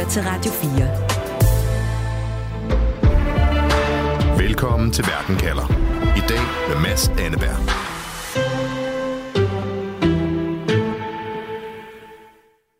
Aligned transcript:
lytter 0.00 0.12
til 0.12 0.22
Radio 0.22 0.52
4. 0.52 0.70
Velkommen 4.38 4.92
til 4.92 5.04
Verden 5.04 5.36
kalder. 5.36 5.66
I 6.16 6.20
dag 6.28 6.40
med 6.68 6.76
Mads 6.82 7.08
Anneberg. 7.08 7.58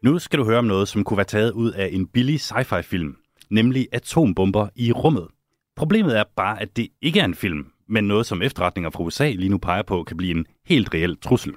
Nu 0.05 0.19
skal 0.19 0.39
du 0.39 0.45
høre 0.45 0.59
om 0.59 0.65
noget, 0.65 0.89
som 0.89 1.05
kunne 1.05 1.17
være 1.17 1.25
taget 1.25 1.53
ud 1.53 1.73
af 1.73 1.89
en 1.93 2.07
billig 2.07 2.41
sci-fi 2.41 2.81
film, 2.81 3.17
nemlig 3.51 3.89
atombomber 3.93 4.69
i 4.77 4.93
rummet. 4.93 5.29
Problemet 5.77 6.19
er 6.19 6.25
bare, 6.37 6.63
at 6.63 6.77
det 6.77 6.89
ikke 7.03 7.21
er 7.21 7.25
en 7.25 7.35
film, 7.35 7.67
men 7.89 8.05
noget, 8.05 8.27
som 8.27 8.43
efterretninger 8.43 8.91
fra 8.91 9.03
USA 9.03 9.31
lige 9.31 9.49
nu 9.49 9.59
peger 9.59 9.83
på, 9.83 10.05
kan 10.05 10.17
blive 10.17 10.37
en 10.37 10.47
helt 10.67 10.95
reel 10.95 11.17
trussel. 11.17 11.55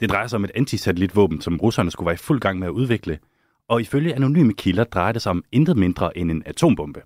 Det 0.00 0.10
drejer 0.10 0.26
sig 0.26 0.36
om 0.36 0.44
et 0.44 0.50
antisatellitvåben, 0.54 1.40
som 1.40 1.56
russerne 1.56 1.90
skulle 1.90 2.06
være 2.06 2.14
i 2.14 2.24
fuld 2.26 2.40
gang 2.40 2.58
med 2.58 2.66
at 2.66 2.72
udvikle, 2.72 3.18
og 3.68 3.80
ifølge 3.80 4.14
anonyme 4.14 4.54
kilder 4.54 4.84
drejer 4.84 5.12
det 5.12 5.22
sig 5.22 5.30
om 5.30 5.44
intet 5.52 5.76
mindre 5.76 6.18
end 6.18 6.30
en 6.30 6.42
atombombe. 6.46 7.00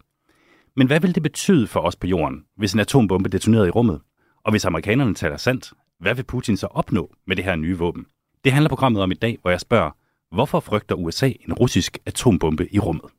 Men 0.76 0.86
hvad 0.86 1.00
vil 1.00 1.14
det 1.14 1.22
betyde 1.22 1.66
for 1.66 1.80
os 1.80 1.96
på 1.96 2.06
jorden, 2.06 2.44
hvis 2.56 2.72
en 2.72 2.80
atombombe 2.80 3.28
detonerede 3.28 3.68
i 3.68 3.70
rummet? 3.70 4.00
Og 4.44 4.50
hvis 4.50 4.64
amerikanerne 4.64 5.14
taler 5.14 5.36
sandt, 5.36 5.72
hvad 6.00 6.14
vil 6.14 6.22
Putin 6.22 6.56
så 6.56 6.66
opnå 6.66 7.14
med 7.26 7.36
det 7.36 7.44
her 7.44 7.56
nye 7.56 7.78
våben? 7.78 8.06
Det 8.44 8.52
handler 8.52 8.68
programmet 8.68 9.02
om 9.02 9.10
i 9.10 9.14
dag, 9.14 9.38
hvor 9.42 9.50
jeg 9.50 9.60
spørger, 9.60 9.90
hvorfor 10.34 10.60
frygter 10.60 10.94
USA 10.94 11.26
en 11.26 11.52
russisk 11.52 11.98
atombombe 12.06 12.74
i 12.74 12.78
rummet? 12.78 13.10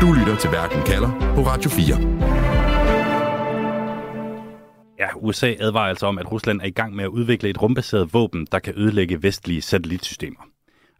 Du 0.00 0.12
lytter 0.12 0.36
til 0.40 0.50
Verden 0.50 0.82
kalder 0.86 1.34
på 1.34 1.40
Radio 1.40 1.70
4. 1.70 2.47
Ja, 4.98 5.08
USA 5.16 5.54
advarer 5.60 5.88
altså 5.88 6.06
om, 6.06 6.18
at 6.18 6.32
Rusland 6.32 6.60
er 6.60 6.64
i 6.64 6.70
gang 6.70 6.94
med 6.94 7.04
at 7.04 7.08
udvikle 7.08 7.48
et 7.48 7.62
rumbaseret 7.62 8.14
våben, 8.14 8.46
der 8.52 8.58
kan 8.58 8.74
ødelægge 8.76 9.22
vestlige 9.22 9.62
satellitsystemer. 9.62 10.40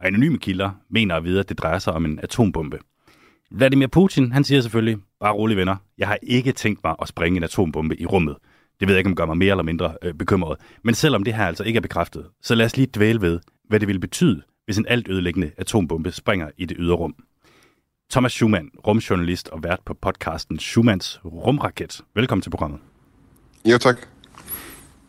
Og 0.00 0.06
anonyme 0.06 0.38
kilder 0.38 0.70
mener 0.90 1.14
at 1.14 1.24
vide, 1.24 1.40
at 1.40 1.48
det 1.48 1.58
drejer 1.58 1.78
sig 1.78 1.92
om 1.92 2.04
en 2.04 2.20
atombombe. 2.22 2.78
Vladimir 3.50 3.86
Putin, 3.86 4.32
han 4.32 4.44
siger 4.44 4.60
selvfølgelig, 4.60 4.98
bare 5.20 5.32
rolig 5.32 5.56
venner, 5.56 5.76
jeg 5.98 6.08
har 6.08 6.18
ikke 6.22 6.52
tænkt 6.52 6.84
mig 6.84 6.94
at 7.02 7.08
springe 7.08 7.36
en 7.36 7.44
atombombe 7.44 8.00
i 8.00 8.06
rummet. 8.06 8.36
Det 8.80 8.88
ved 8.88 8.94
jeg 8.94 8.98
ikke, 8.98 9.10
om 9.10 9.16
gør 9.16 9.26
mig 9.26 9.36
mere 9.36 9.50
eller 9.50 9.64
mindre 9.64 9.94
øh, 10.02 10.14
bekymret. 10.14 10.56
Men 10.84 10.94
selvom 10.94 11.24
det 11.24 11.34
her 11.34 11.46
altså 11.46 11.64
ikke 11.64 11.76
er 11.76 11.80
bekræftet, 11.80 12.26
så 12.42 12.54
lad 12.54 12.66
os 12.66 12.76
lige 12.76 12.90
dvæle 12.94 13.20
ved, 13.20 13.40
hvad 13.68 13.80
det 13.80 13.88
ville 13.88 14.00
betyde, 14.00 14.42
hvis 14.64 14.78
en 14.78 14.86
alt 14.88 15.08
ødelæggende 15.08 15.50
atombombe 15.56 16.12
springer 16.12 16.50
i 16.56 16.64
det 16.64 16.76
ydre 16.80 16.94
rum. 16.94 17.14
Thomas 18.10 18.32
Schumann, 18.32 18.70
rumjournalist 18.86 19.48
og 19.48 19.62
vært 19.62 19.80
på 19.84 19.94
podcasten 19.94 20.58
Schumanns 20.58 21.20
Rumraket. 21.24 22.00
Velkommen 22.14 22.42
til 22.42 22.50
programmet. 22.50 22.80
Ja, 23.68 23.78
tak. 23.78 23.96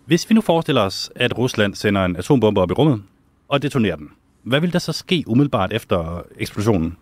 Hvis 0.05 0.29
vi 0.29 0.35
nu 0.35 0.41
forestiller 0.41 0.81
os, 0.81 1.11
at 1.15 1.37
Rusland 1.37 1.75
sender 1.75 2.05
en 2.05 2.15
atombombe 2.15 2.61
op 2.61 2.71
i 2.71 2.73
rummet 2.73 3.01
og 3.47 3.61
detonerer 3.61 3.95
den, 3.95 4.09
hvad 4.43 4.59
vil 4.59 4.73
der 4.73 4.79
så 4.79 4.91
ske 4.91 5.23
umiddelbart 5.27 5.73
efter 5.73 6.25
eksplosionen? 6.39 6.97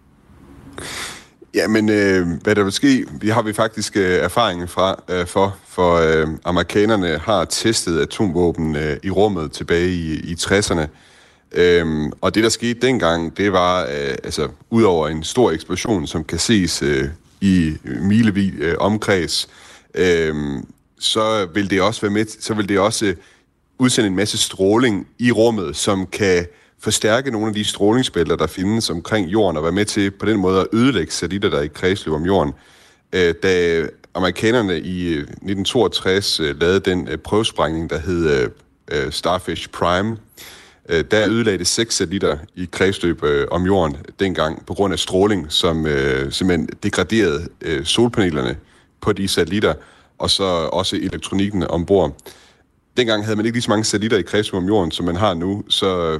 Ja, 1.55 1.67
men 1.67 1.89
øh, 1.89 2.27
hvad 2.43 2.55
der 2.55 2.63
vil 2.63 2.71
ske, 2.71 3.05
vi 3.21 3.29
har 3.29 3.41
vi 3.41 3.53
faktisk 3.53 3.97
øh, 3.97 4.19
erfaring 4.19 4.69
fra 4.69 5.03
øh, 5.09 5.25
for, 5.25 5.57
for 5.67 5.95
øh, 5.95 6.27
amerikanerne 6.45 7.17
har 7.17 7.45
testet 7.45 7.99
atomvåben 7.99 8.75
øh, 8.75 8.97
i 9.03 9.09
rummet 9.09 9.51
tilbage 9.51 9.89
i, 9.89 10.13
i 10.13 10.33
60'erne. 10.33 10.87
Øhm, 11.51 12.11
og 12.21 12.35
det, 12.35 12.43
der 12.43 12.49
skete 12.49 12.87
dengang, 12.87 13.37
det 13.37 13.51
var, 13.51 13.83
øh, 13.83 14.15
altså, 14.23 14.47
udover 14.69 15.07
en 15.07 15.23
stor 15.23 15.51
eksplosion, 15.51 16.07
som 16.07 16.23
kan 16.23 16.39
ses 16.39 16.81
øh, 16.81 17.09
i 17.41 17.73
milevid 17.83 18.51
øh, 18.59 18.75
omkreds, 18.79 19.49
øh, 19.95 20.35
så 20.99 21.47
vil 21.53 21.69
det 21.69 21.81
også 21.81 22.01
være 22.01 22.11
med, 22.11 22.25
så 22.39 22.53
vil 22.53 22.69
det 22.69 22.79
også 22.79 23.05
øh, 23.05 23.15
udsende 23.79 24.07
en 24.07 24.15
masse 24.15 24.37
stråling 24.37 25.07
i 25.19 25.31
rummet, 25.31 25.75
som 25.75 26.07
kan 26.07 26.45
forstærke 26.79 27.31
nogle 27.31 27.47
af 27.47 27.53
de 27.53 27.63
strålingsbælter, 27.63 28.35
der 28.35 28.47
findes 28.47 28.89
omkring 28.89 29.27
jorden, 29.27 29.57
og 29.57 29.63
være 29.63 29.71
med 29.71 29.85
til 29.85 30.11
på 30.11 30.25
den 30.25 30.39
måde 30.39 30.61
at 30.61 30.67
ødelægge 30.73 31.11
satellitter, 31.11 31.49
der 31.49 31.57
er 31.57 31.61
i 31.61 31.67
kredsløb 31.67 32.13
om 32.13 32.25
jorden. 32.25 32.53
Øh, 33.13 33.33
da 33.43 33.83
amerikanerne 34.13 34.79
i 34.79 35.07
øh, 35.07 35.19
1962 35.19 36.39
øh, 36.39 36.59
lavede 36.59 36.79
den 36.79 37.07
øh, 37.07 37.17
prøvesprængning, 37.17 37.89
der 37.89 37.99
hed 37.99 38.41
øh, 38.41 38.49
øh, 38.91 39.11
Starfish 39.11 39.69
Prime, 39.69 40.17
øh, 40.89 41.05
der 41.11 41.29
ødelagde 41.29 41.57
det 41.57 41.67
seks 41.67 41.95
satellitter 41.95 42.37
i 42.55 42.67
kredsløb 42.71 43.23
øh, 43.23 43.47
om 43.51 43.65
jorden 43.65 43.97
dengang 44.19 44.65
på 44.65 44.73
grund 44.73 44.93
af 44.93 44.99
stråling, 44.99 45.45
som 45.49 45.85
øh, 45.85 46.31
simpelthen 46.31 46.69
degraderede 46.83 47.47
øh, 47.61 47.85
solpanelerne 47.85 48.57
på 49.01 49.13
de 49.13 49.27
satellitter, 49.27 49.73
og 50.17 50.29
så 50.29 50.43
også 50.73 50.95
elektronikken 50.95 51.63
ombord. 51.63 52.15
Dengang 52.97 53.23
havde 53.23 53.35
man 53.35 53.45
ikke 53.45 53.55
lige 53.55 53.63
så 53.63 53.71
mange 53.71 53.83
satellitter 53.83 54.17
i 54.17 54.21
kredsløb 54.21 54.57
om 54.61 54.67
jorden, 54.67 54.91
som 54.91 55.05
man 55.05 55.15
har 55.15 55.33
nu, 55.33 55.63
så 55.69 56.19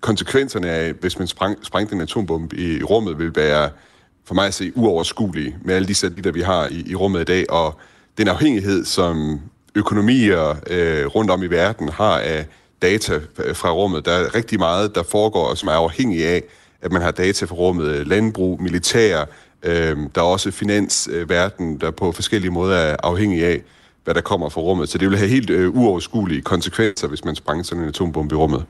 konsekvenserne 0.00 0.70
af, 0.70 0.92
hvis 0.92 1.18
man 1.18 1.28
sprang, 1.28 1.58
sprængte 1.62 1.94
en 1.94 2.00
atombombe 2.00 2.56
i, 2.56 2.76
i 2.76 2.82
rummet, 2.82 3.18
vil 3.18 3.36
være 3.36 3.70
for 4.24 4.34
mig 4.34 4.46
at 4.46 4.54
se 4.54 4.72
uoverskuelige 4.74 5.56
med 5.64 5.74
alle 5.74 5.88
de 5.88 5.94
satellitter, 5.94 6.32
vi 6.32 6.40
har 6.40 6.68
i, 6.68 6.84
i 6.86 6.94
rummet 6.94 7.20
i 7.20 7.24
dag, 7.24 7.50
og 7.50 7.80
den 8.18 8.28
afhængighed, 8.28 8.84
som 8.84 9.40
økonomier 9.74 10.56
øh, 10.66 11.06
rundt 11.06 11.30
om 11.30 11.42
i 11.42 11.46
verden 11.46 11.88
har 11.88 12.18
af 12.18 12.46
data 12.82 13.20
øh, 13.38 13.56
fra 13.56 13.70
rummet. 13.70 14.04
Der 14.04 14.12
er 14.12 14.34
rigtig 14.34 14.58
meget, 14.58 14.94
der 14.94 15.02
foregår, 15.02 15.54
som 15.54 15.68
er 15.68 15.72
afhængig 15.72 16.26
af, 16.26 16.42
at 16.82 16.92
man 16.92 17.02
har 17.02 17.10
data 17.10 17.44
fra 17.44 17.54
rummet. 17.54 18.06
Landbrug, 18.06 18.62
militær, 18.62 19.24
øh, 19.62 19.96
der 20.14 20.20
er 20.20 20.26
også 20.26 20.50
finansverden, 20.50 21.78
der 21.78 21.90
på 21.90 22.12
forskellige 22.12 22.50
måder 22.50 22.76
er 22.76 22.96
afhængig 23.02 23.44
af, 23.44 23.62
hvad 24.04 24.14
der 24.14 24.20
kommer 24.20 24.48
fra 24.48 24.60
rummet. 24.60 24.88
Så 24.88 24.98
det 24.98 25.10
vil 25.10 25.18
have 25.18 25.30
helt 25.30 25.50
øh, 25.50 25.76
uoverskuelige 25.76 26.42
konsekvenser, 26.42 27.08
hvis 27.08 27.24
man 27.24 27.34
sprænger 27.34 27.64
sådan 27.64 27.82
en 27.82 27.88
atombombe 27.88 28.34
i 28.34 28.36
rummet. 28.36 28.64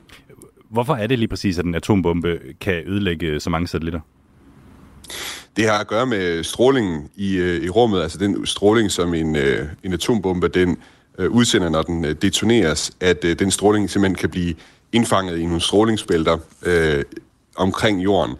Hvorfor 0.69 0.95
er 0.95 1.07
det 1.07 1.19
lige 1.19 1.27
præcis, 1.27 1.59
at 1.59 1.65
en 1.65 1.75
atombombe 1.75 2.39
kan 2.61 2.83
ødelægge 2.85 3.39
så 3.39 3.49
mange 3.49 3.67
satellitter? 3.67 3.99
Det 5.57 5.65
har 5.69 5.79
at 5.79 5.87
gøre 5.87 6.05
med 6.05 6.43
strålingen 6.43 7.09
i, 7.15 7.35
øh, 7.35 7.63
i 7.63 7.69
rummet, 7.69 8.01
altså 8.01 8.17
den 8.17 8.45
stråling, 8.45 8.91
som 8.91 9.13
en, 9.13 9.35
øh, 9.35 9.67
en 9.83 9.93
atombombe 9.93 10.47
den 10.47 10.77
øh, 11.17 11.31
udsender, 11.31 11.69
når 11.69 11.81
den 11.81 12.05
øh, 12.05 12.15
detoneres, 12.21 12.91
at 12.99 13.25
øh, 13.25 13.39
den 13.39 13.51
stråling 13.51 13.89
simpelthen 13.89 14.15
kan 14.15 14.29
blive 14.29 14.53
indfanget 14.91 15.37
i 15.37 15.45
nogle 15.45 15.61
strålingsbælter 15.61 16.37
øh, 16.65 17.03
omkring 17.55 18.03
jorden. 18.03 18.35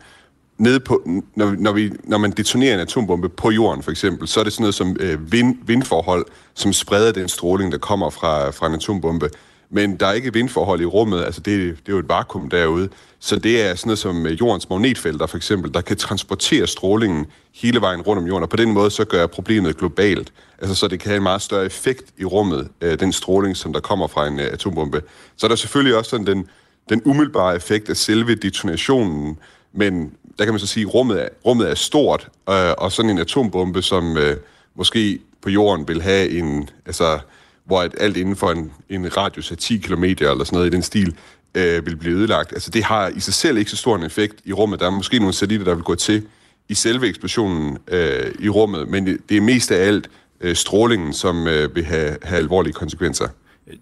Nede 0.62 0.80
på, 0.80 1.02
når, 1.36 1.56
når, 1.58 1.72
vi, 1.72 1.92
når 2.04 2.18
man 2.18 2.32
detonerer 2.32 2.74
en 2.74 2.80
atombombe 2.80 3.30
på 3.30 3.52
jorden, 3.52 3.84
for 3.84 3.92
eksempel, 3.92 4.28
så 4.28 4.40
er 4.40 4.44
det 4.44 4.54
sådan 4.54 4.64
noget 4.64 4.76
som 4.76 4.98
øh, 5.00 5.32
vind, 5.32 5.58
vindforhold, 5.66 6.26
som 6.54 6.74
spreder 6.74 7.12
den 7.12 7.28
stråling, 7.28 7.72
der 7.72 7.78
kommer 7.78 8.10
fra, 8.10 8.50
fra 8.50 8.68
en 8.68 8.74
atombombe. 8.74 9.30
Men 9.70 9.96
der 9.96 10.08
er 10.08 10.12
ikke 10.12 10.34
vindforhold 10.34 10.82
i 10.82 10.86
rummet, 10.86 11.24
altså 11.24 11.42
det, 11.42 11.58
det 11.58 11.88
er 11.88 11.94
jo 11.94 12.00
et 12.00 12.10
vakuum 12.10 12.50
derude, 12.50 12.90
så 13.20 13.36
det 13.36 13.62
er 13.62 13.76
sådan 13.76 13.88
noget 13.88 14.00
som 14.00 14.26
øh, 14.26 14.40
jordens 14.40 14.70
magnetfelter 14.70 15.26
for 15.26 15.38
eksempel, 15.38 15.74
der 15.74 15.82
kan 15.82 15.98
transportere 15.98 16.68
strålingen 16.68 17.26
hele 17.56 17.82
vejen 17.82 18.02
rundt 18.02 18.22
om 18.22 18.28
jorden, 18.28 18.44
og 18.44 18.50
på 18.50 18.58
den 18.58 18.72
måde 18.72 18.92
så 18.92 19.06
gør 19.06 19.28
problemet 19.28 19.78
globalt, 19.78 20.34
altså 20.60 20.76
så 20.76 20.88
det 20.88 21.00
kan 21.00 21.10
have 21.10 21.18
en 21.18 21.24
meget 21.24 21.42
større 21.42 21.66
effekt 21.66 22.04
i 22.18 22.26
rummet, 22.26 22.68
øh, 22.82 23.00
den 23.00 23.12
stråling, 23.14 23.58
som 23.58 23.74
der 23.74 23.80
kommer 23.80 24.08
fra 24.08 24.28
en 24.28 24.40
øh, 24.40 24.48
atombombe. 24.52 25.02
Så 25.38 25.46
er 25.46 25.48
der 25.48 25.56
selvfølgelig 25.56 25.98
også 25.98 26.10
sådan 26.10 26.28
den, 26.28 26.48
den 26.90 27.02
umiddelbare 27.06 27.56
effekt 27.56 27.90
af 27.90 27.98
selve 27.98 28.36
detonationen, 28.36 29.38
men 29.74 30.12
der 30.38 30.46
kan 30.46 30.53
man 30.53 30.59
så 30.59 30.68
sige, 30.68 30.86
at 30.86 30.94
rummet 30.94 31.22
er, 31.22 31.28
rummet 31.46 31.69
er 31.69 31.75
stort, 31.75 32.30
øh, 32.50 32.72
og 32.78 32.92
sådan 32.92 33.12
en 33.12 33.18
atombombe, 33.18 33.81
som 33.81 34.18
øh, 34.18 34.38
måske 34.75 35.19
på 35.42 35.50
jorden 35.50 35.88
vil 35.88 36.02
have 36.02 36.30
en, 36.30 36.69
altså 36.86 37.19
hvor 37.66 37.81
at 37.81 37.96
alt 38.00 38.18
inden 38.18 38.36
for 38.36 38.52
en, 38.52 38.72
en 38.90 39.18
radius 39.18 39.52
af 39.52 39.58
10 39.58 39.78
km 39.78 40.03
eller 40.03 40.44
sådan 40.44 40.58
noget 40.58 40.68
i 40.68 40.75
den 40.75 40.81
stil, 40.81 41.16
øh, 41.56 41.86
vil 41.86 41.96
blive 41.96 42.18
ødelagt. 42.18 42.53
Altså 42.53 42.72
det 42.72 42.84
har 42.84 43.08
i 43.08 43.20
sig 43.20 43.34
selv 43.34 43.58
ikke 43.58 43.72
så 43.72 43.78
stor 43.78 43.96
en 43.96 44.03
effekt 44.03 44.36
i 44.46 44.53
rummet. 44.53 44.80
Der 44.80 44.86
er 44.86 44.90
måske 44.90 45.20
nogle 45.20 45.34
satellitter, 45.34 45.66
der 45.66 45.75
vil 45.75 45.84
gå 45.84 45.96
til 45.96 46.28
i 46.70 46.74
selve 46.74 47.08
eksplosionen 47.08 47.78
øh, 47.88 48.31
i 48.40 48.50
rummet, 48.50 48.88
men 48.88 49.06
det 49.30 49.38
er 49.38 49.41
mest 49.41 49.72
af 49.72 49.88
alt 49.88 50.09
øh, 50.41 50.56
strålingen, 50.56 51.14
som 51.14 51.47
øh, 51.47 51.75
vil 51.75 51.86
have, 51.86 52.18
have 52.24 52.38
alvorlige 52.38 52.74
konsekvenser. 52.74 53.28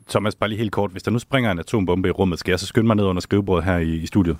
Thomas, 0.09 0.35
bare 0.35 0.49
lige 0.49 0.59
helt 0.59 0.71
kort. 0.71 0.91
Hvis 0.91 1.03
der 1.03 1.11
nu 1.11 1.19
springer 1.19 1.51
en 1.51 1.59
atombombe 1.59 2.07
i 2.07 2.11
rummet, 2.11 2.39
skal 2.39 2.51
jeg 2.51 2.59
så 2.59 2.65
skynde 2.65 2.87
mig 2.87 2.95
ned 2.95 3.03
under 3.03 3.21
skrivebordet 3.21 3.65
her 3.65 3.77
i, 3.77 3.95
i 3.95 4.05
studiet? 4.05 4.37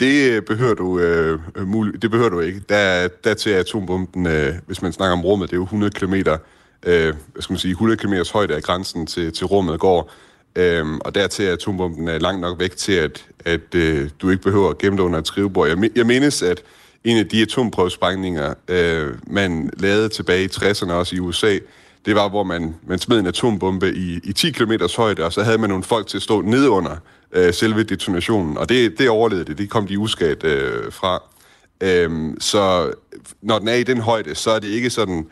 Det 0.00 0.30
øh, 0.30 0.42
behøver 0.42 0.74
du, 0.74 0.98
øh, 0.98 1.38
øh 1.56 1.66
muligt, 1.66 2.02
det 2.02 2.10
behøver 2.10 2.30
du 2.30 2.40
ikke. 2.40 2.60
Der, 2.68 3.08
der 3.24 3.34
til 3.34 3.50
atombomben, 3.50 4.26
øh, 4.26 4.54
hvis 4.66 4.82
man 4.82 4.92
snakker 4.92 5.12
om 5.12 5.24
rummet, 5.24 5.50
det 5.50 5.56
er 5.56 5.58
jo 5.58 5.64
100 5.64 5.90
km 5.90 6.14
øh, 6.86 7.14
hvad 7.32 7.42
skal 7.42 7.52
man 7.52 7.58
sige, 7.58 7.70
100 7.70 7.96
km 7.96 8.14
højde 8.32 8.54
af 8.54 8.62
grænsen 8.62 9.06
til, 9.06 9.32
til 9.32 9.46
rummet 9.46 9.80
går. 9.80 10.12
Øh, 10.56 10.86
og 11.00 11.14
dertil 11.14 11.44
er 11.44 11.52
atombomben 11.52 12.08
er 12.08 12.18
langt 12.18 12.40
nok 12.40 12.60
væk 12.60 12.76
til, 12.76 12.92
at, 12.92 13.26
at 13.44 13.74
øh, 13.74 14.10
du 14.22 14.30
ikke 14.30 14.42
behøver 14.42 14.70
at 14.70 14.78
gemme 14.78 14.96
dig 14.96 15.04
under 15.04 15.18
et 15.18 15.26
skrivebord. 15.26 15.68
Jeg, 15.68 15.90
jeg 15.96 16.06
mindes, 16.06 16.42
at 16.42 16.62
en 17.04 17.18
af 17.18 17.26
de 17.26 17.42
atomprøvesprængninger, 17.42 18.54
øh, 18.68 19.14
man 19.26 19.70
lavede 19.78 20.08
tilbage 20.08 20.44
i 20.44 20.48
60'erne 20.48 20.92
også 20.92 21.16
i 21.16 21.20
USA, 21.20 21.58
det 22.06 22.14
var, 22.14 22.28
hvor 22.28 22.42
man, 22.42 22.74
man 22.86 22.98
smed 22.98 23.18
en 23.18 23.26
atombombe 23.26 23.94
i, 23.94 24.20
i 24.24 24.32
10 24.32 24.50
km 24.50 24.72
højde, 24.96 25.24
og 25.24 25.32
så 25.32 25.42
havde 25.42 25.58
man 25.58 25.70
nogle 25.70 25.84
folk 25.84 26.06
til 26.06 26.16
at 26.16 26.22
stå 26.22 26.40
ned 26.40 26.68
under 26.68 26.96
øh, 27.32 27.54
selve 27.54 27.82
detonationen. 27.82 28.58
Og 28.58 28.68
det, 28.68 28.98
det 28.98 29.08
overlevede 29.08 29.44
det. 29.44 29.58
Det 29.58 29.70
kom 29.70 29.86
de 29.86 29.98
uskadt 29.98 30.44
øh, 30.44 30.92
fra. 30.92 31.22
Øhm, 31.80 32.40
så 32.40 32.92
når 33.42 33.58
den 33.58 33.68
er 33.68 33.74
i 33.74 33.82
den 33.82 34.00
højde, 34.00 34.34
så 34.34 34.50
er 34.50 34.58
det 34.58 34.68
ikke 34.68 34.90
sådan 34.90 35.26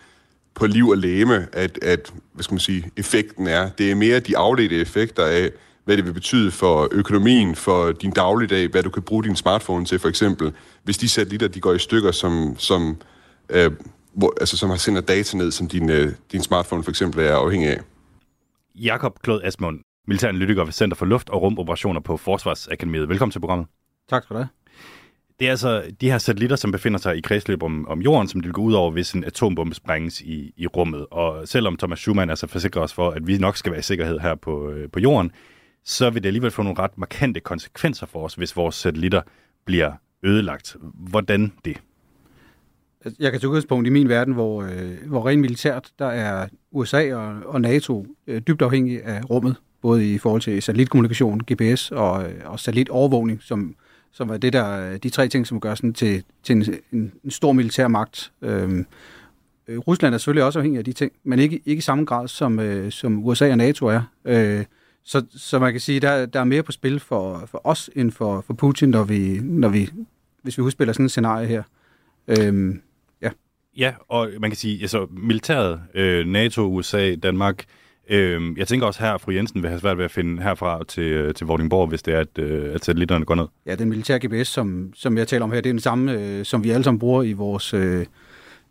på 0.55 0.67
liv 0.67 0.89
og 0.89 0.99
læme, 0.99 1.49
at, 1.53 1.79
at 1.83 2.13
hvad 2.33 2.43
skal 2.43 2.55
man 2.55 2.61
sige, 2.61 2.91
effekten 2.97 3.47
er. 3.47 3.71
Det 3.79 3.91
er 3.91 3.95
mere 3.95 4.21
de 4.21 4.37
afledte 4.37 4.77
effekter 4.77 5.25
af, 5.25 5.51
hvad 5.85 5.97
det 5.97 6.05
vil 6.05 6.13
betyde 6.13 6.51
for 6.51 6.89
økonomien, 6.93 7.57
for 7.57 7.93
din 7.93 8.11
dagligdag, 8.11 8.69
hvad 8.69 8.83
du 8.83 8.91
kan 8.91 9.03
bruge 9.03 9.25
din 9.25 9.37
smartphone 9.37 9.85
til 9.85 9.99
for 9.99 10.09
eksempel, 10.09 10.53
hvis 10.83 10.99
de 10.99 11.09
satellitter 11.09 11.49
de 11.49 11.61
går 11.61 11.73
i 11.73 11.79
stykker, 11.79 12.13
som, 12.13 12.55
som, 12.59 12.97
øh, 13.49 13.71
hvor, 14.13 14.35
altså, 14.41 14.57
som 14.57 14.71
har 14.71 14.77
sendt 14.77 15.09
data 15.09 15.37
ned, 15.37 15.51
som 15.51 15.69
din, 15.69 15.91
øh, 15.91 16.13
din 16.33 16.43
smartphone 16.43 16.83
for 16.83 16.91
eksempel 16.91 17.21
er 17.21 17.37
afhængig 17.37 17.69
af. 17.69 17.81
Jakob 18.75 19.19
Klod 19.23 19.41
Asmund, 19.45 19.81
militæranalytiker 20.07 20.65
ved 20.65 20.73
Center 20.73 20.97
for 20.97 21.07
Luft- 21.07 21.31
og 21.31 21.43
Rumoperationer 21.43 22.01
på 22.01 22.17
Forsvarsakademiet. 22.17 23.09
Velkommen 23.09 23.33
til 23.33 23.41
programmet. 23.41 23.67
Tak 24.11 24.23
skal 24.23 24.35
du 24.35 24.39
have. 24.39 24.49
Det 25.41 25.47
er 25.47 25.51
altså 25.51 25.83
de 26.01 26.11
her 26.11 26.19
satellitter, 26.19 26.57
som 26.57 26.73
befinder 26.73 26.99
sig 26.99 27.17
i 27.17 27.21
kredsløb 27.21 27.63
om, 27.63 27.89
om 27.89 28.03
jorden, 28.03 28.29
som 28.29 28.45
vil 28.45 28.53
gå 28.53 28.63
ud 28.63 28.73
over, 28.73 28.91
hvis 28.91 29.13
en 29.13 29.25
atombombe 29.25 29.75
sprænges 29.75 30.21
i, 30.21 30.53
i 30.57 30.67
rummet. 30.67 31.07
Og 31.11 31.49
selvom 31.49 31.77
Thomas 31.77 31.99
Schumann 31.99 32.31
altså 32.31 32.47
forsikrer 32.47 32.83
os 32.83 32.95
for, 32.95 33.11
at 33.11 33.27
vi 33.27 33.39
nok 33.39 33.57
skal 33.57 33.73
være 33.73 33.79
i 33.79 33.83
sikkerhed 33.83 34.19
her 34.19 34.35
på, 34.35 34.71
øh, 34.71 34.91
på 34.91 35.01
jorden, 35.01 35.33
så 35.85 36.11
vil 36.11 36.23
det 36.23 36.29
alligevel 36.29 36.51
få 36.51 36.63
nogle 36.63 36.79
ret 36.79 36.99
markante 36.99 37.41
konsekvenser 37.41 38.07
for 38.07 38.25
os, 38.25 38.35
hvis 38.35 38.57
vores 38.57 38.75
satellitter 38.75 39.23
bliver 39.65 39.93
ødelagt. 40.23 40.77
Hvordan 40.95 41.53
det? 41.65 41.77
Jeg 43.19 43.33
kan 43.33 43.41
tage 43.41 43.49
udgangspunkt 43.49 43.87
i 43.87 43.91
min 43.91 44.09
verden, 44.09 44.35
hvor, 44.35 44.63
øh, 44.63 45.07
hvor 45.07 45.29
rent 45.29 45.41
militært, 45.41 45.91
der 45.99 46.07
er 46.07 46.49
USA 46.73 47.15
og, 47.15 47.37
og 47.47 47.61
NATO 47.61 48.07
øh, 48.27 48.41
dybt 48.41 48.63
afhængige 48.63 49.03
af 49.03 49.31
rummet, 49.31 49.57
både 49.85 50.13
i 50.13 50.19
forhold 50.19 50.43
til 50.43 50.63
satellitkommunikation, 50.63 51.41
GPS 51.53 51.91
og, 51.91 52.31
øh, 52.31 52.35
og 52.45 52.61
satellitovervågning, 52.61 53.43
som, 53.43 53.75
som 54.13 54.31
er 54.31 54.37
det 54.37 54.53
der, 54.53 54.91
øh, 54.91 54.97
de 54.97 55.11
tre 55.11 55.29
ting, 55.29 55.47
som 55.47 55.61
gør 55.61 55.75
sådan 55.75 55.93
til, 55.93 56.25
til 56.43 56.57
en, 56.57 56.75
en, 56.93 57.13
en 57.25 57.31
stor 57.31 57.53
militær 57.53 57.89
magt. 57.89 58.33
Øhm, 58.43 58.87
øh, 59.69 59.79
Rusland 59.79 60.15
er 60.15 60.19
selvfølgelig 60.19 60.45
også 60.45 60.59
afhængig 60.59 60.79
af 60.79 60.85
de 60.85 60.93
ting, 60.93 61.13
men 61.25 61.39
ikke, 61.39 61.61
ikke 61.67 61.79
i 61.79 61.83
samme 61.83 62.05
grad, 62.05 62.29
som, 62.29 62.61
øh, 62.61 62.93
som 62.93 63.25
USA 63.25 63.51
og 63.51 63.57
NATO 63.57 63.87
er. 63.87 64.03
Øh, 64.25 64.65
så, 65.05 65.25
så 65.37 65.59
man 65.59 65.73
kan 65.73 65.81
sige, 65.81 66.01
der, 66.01 66.27
der 66.27 66.41
er 66.41 66.45
mere 66.45 66.63
på 66.63 66.73
spil 66.73 67.01
for, 67.01 67.45
for 67.51 67.61
os 67.65 67.91
end 67.97 68.11
for, 68.11 68.41
for 68.47 68.55
Putin, 68.55 68.89
når 68.89 69.05
vi, 69.05 69.41
når 69.43 69.69
vi, 69.69 69.91
hvis 70.43 70.59
vi 70.59 70.63
udspiller 70.63 70.93
sådan 70.93 71.07
et 71.07 71.11
scenarie 71.11 71.47
her. 71.47 71.63
Øhm, 72.29 72.81
ja. 73.23 73.31
Ja, 73.77 73.95
og 74.09 74.31
man 74.41 74.51
kan 74.51 74.57
sige, 74.57 74.81
altså 74.81 75.07
militæret, 75.11 75.81
øh, 75.95 76.27
NATO, 76.27 76.63
USA, 76.63 77.15
Danmark, 77.15 77.61
øh, 77.61 77.84
Øhm, 78.09 78.57
jeg 78.57 78.69
tænker 78.69 78.87
også 78.87 79.01
her, 79.01 79.13
at 79.13 79.21
fru 79.21 79.33
Jensen 79.33 79.63
vil 79.63 79.69
have 79.69 79.81
svært 79.81 79.99
ved 79.99 80.05
at 80.05 80.11
finde 80.11 80.43
herfra 80.43 80.85
til, 80.89 81.03
øh, 81.03 81.35
til 81.35 81.47
Vordingborg, 81.47 81.89
hvis 81.89 82.03
det 82.03 82.15
er, 82.15 82.21
at, 82.21 82.39
øh, 82.39 82.75
at 82.75 82.85
satellitterne 82.85 83.25
går 83.25 83.35
ned. 83.35 83.47
Ja, 83.67 83.75
den 83.75 83.89
militære 83.89 84.19
GPS, 84.27 84.49
som, 84.49 84.93
som 84.95 85.19
jeg 85.19 85.29
taler 85.29 85.45
om 85.45 85.53
her, 85.53 85.61
det 85.61 85.71
er 85.71 85.73
den 85.73 85.81
samme, 85.81 86.13
øh, 86.13 86.45
som 86.45 86.65
vi 86.65 86.71
alle 86.71 86.85
sammen 86.85 86.99
bruger 86.99 87.23
i 87.23 87.33
vores, 87.33 87.75
øh, 87.75 88.07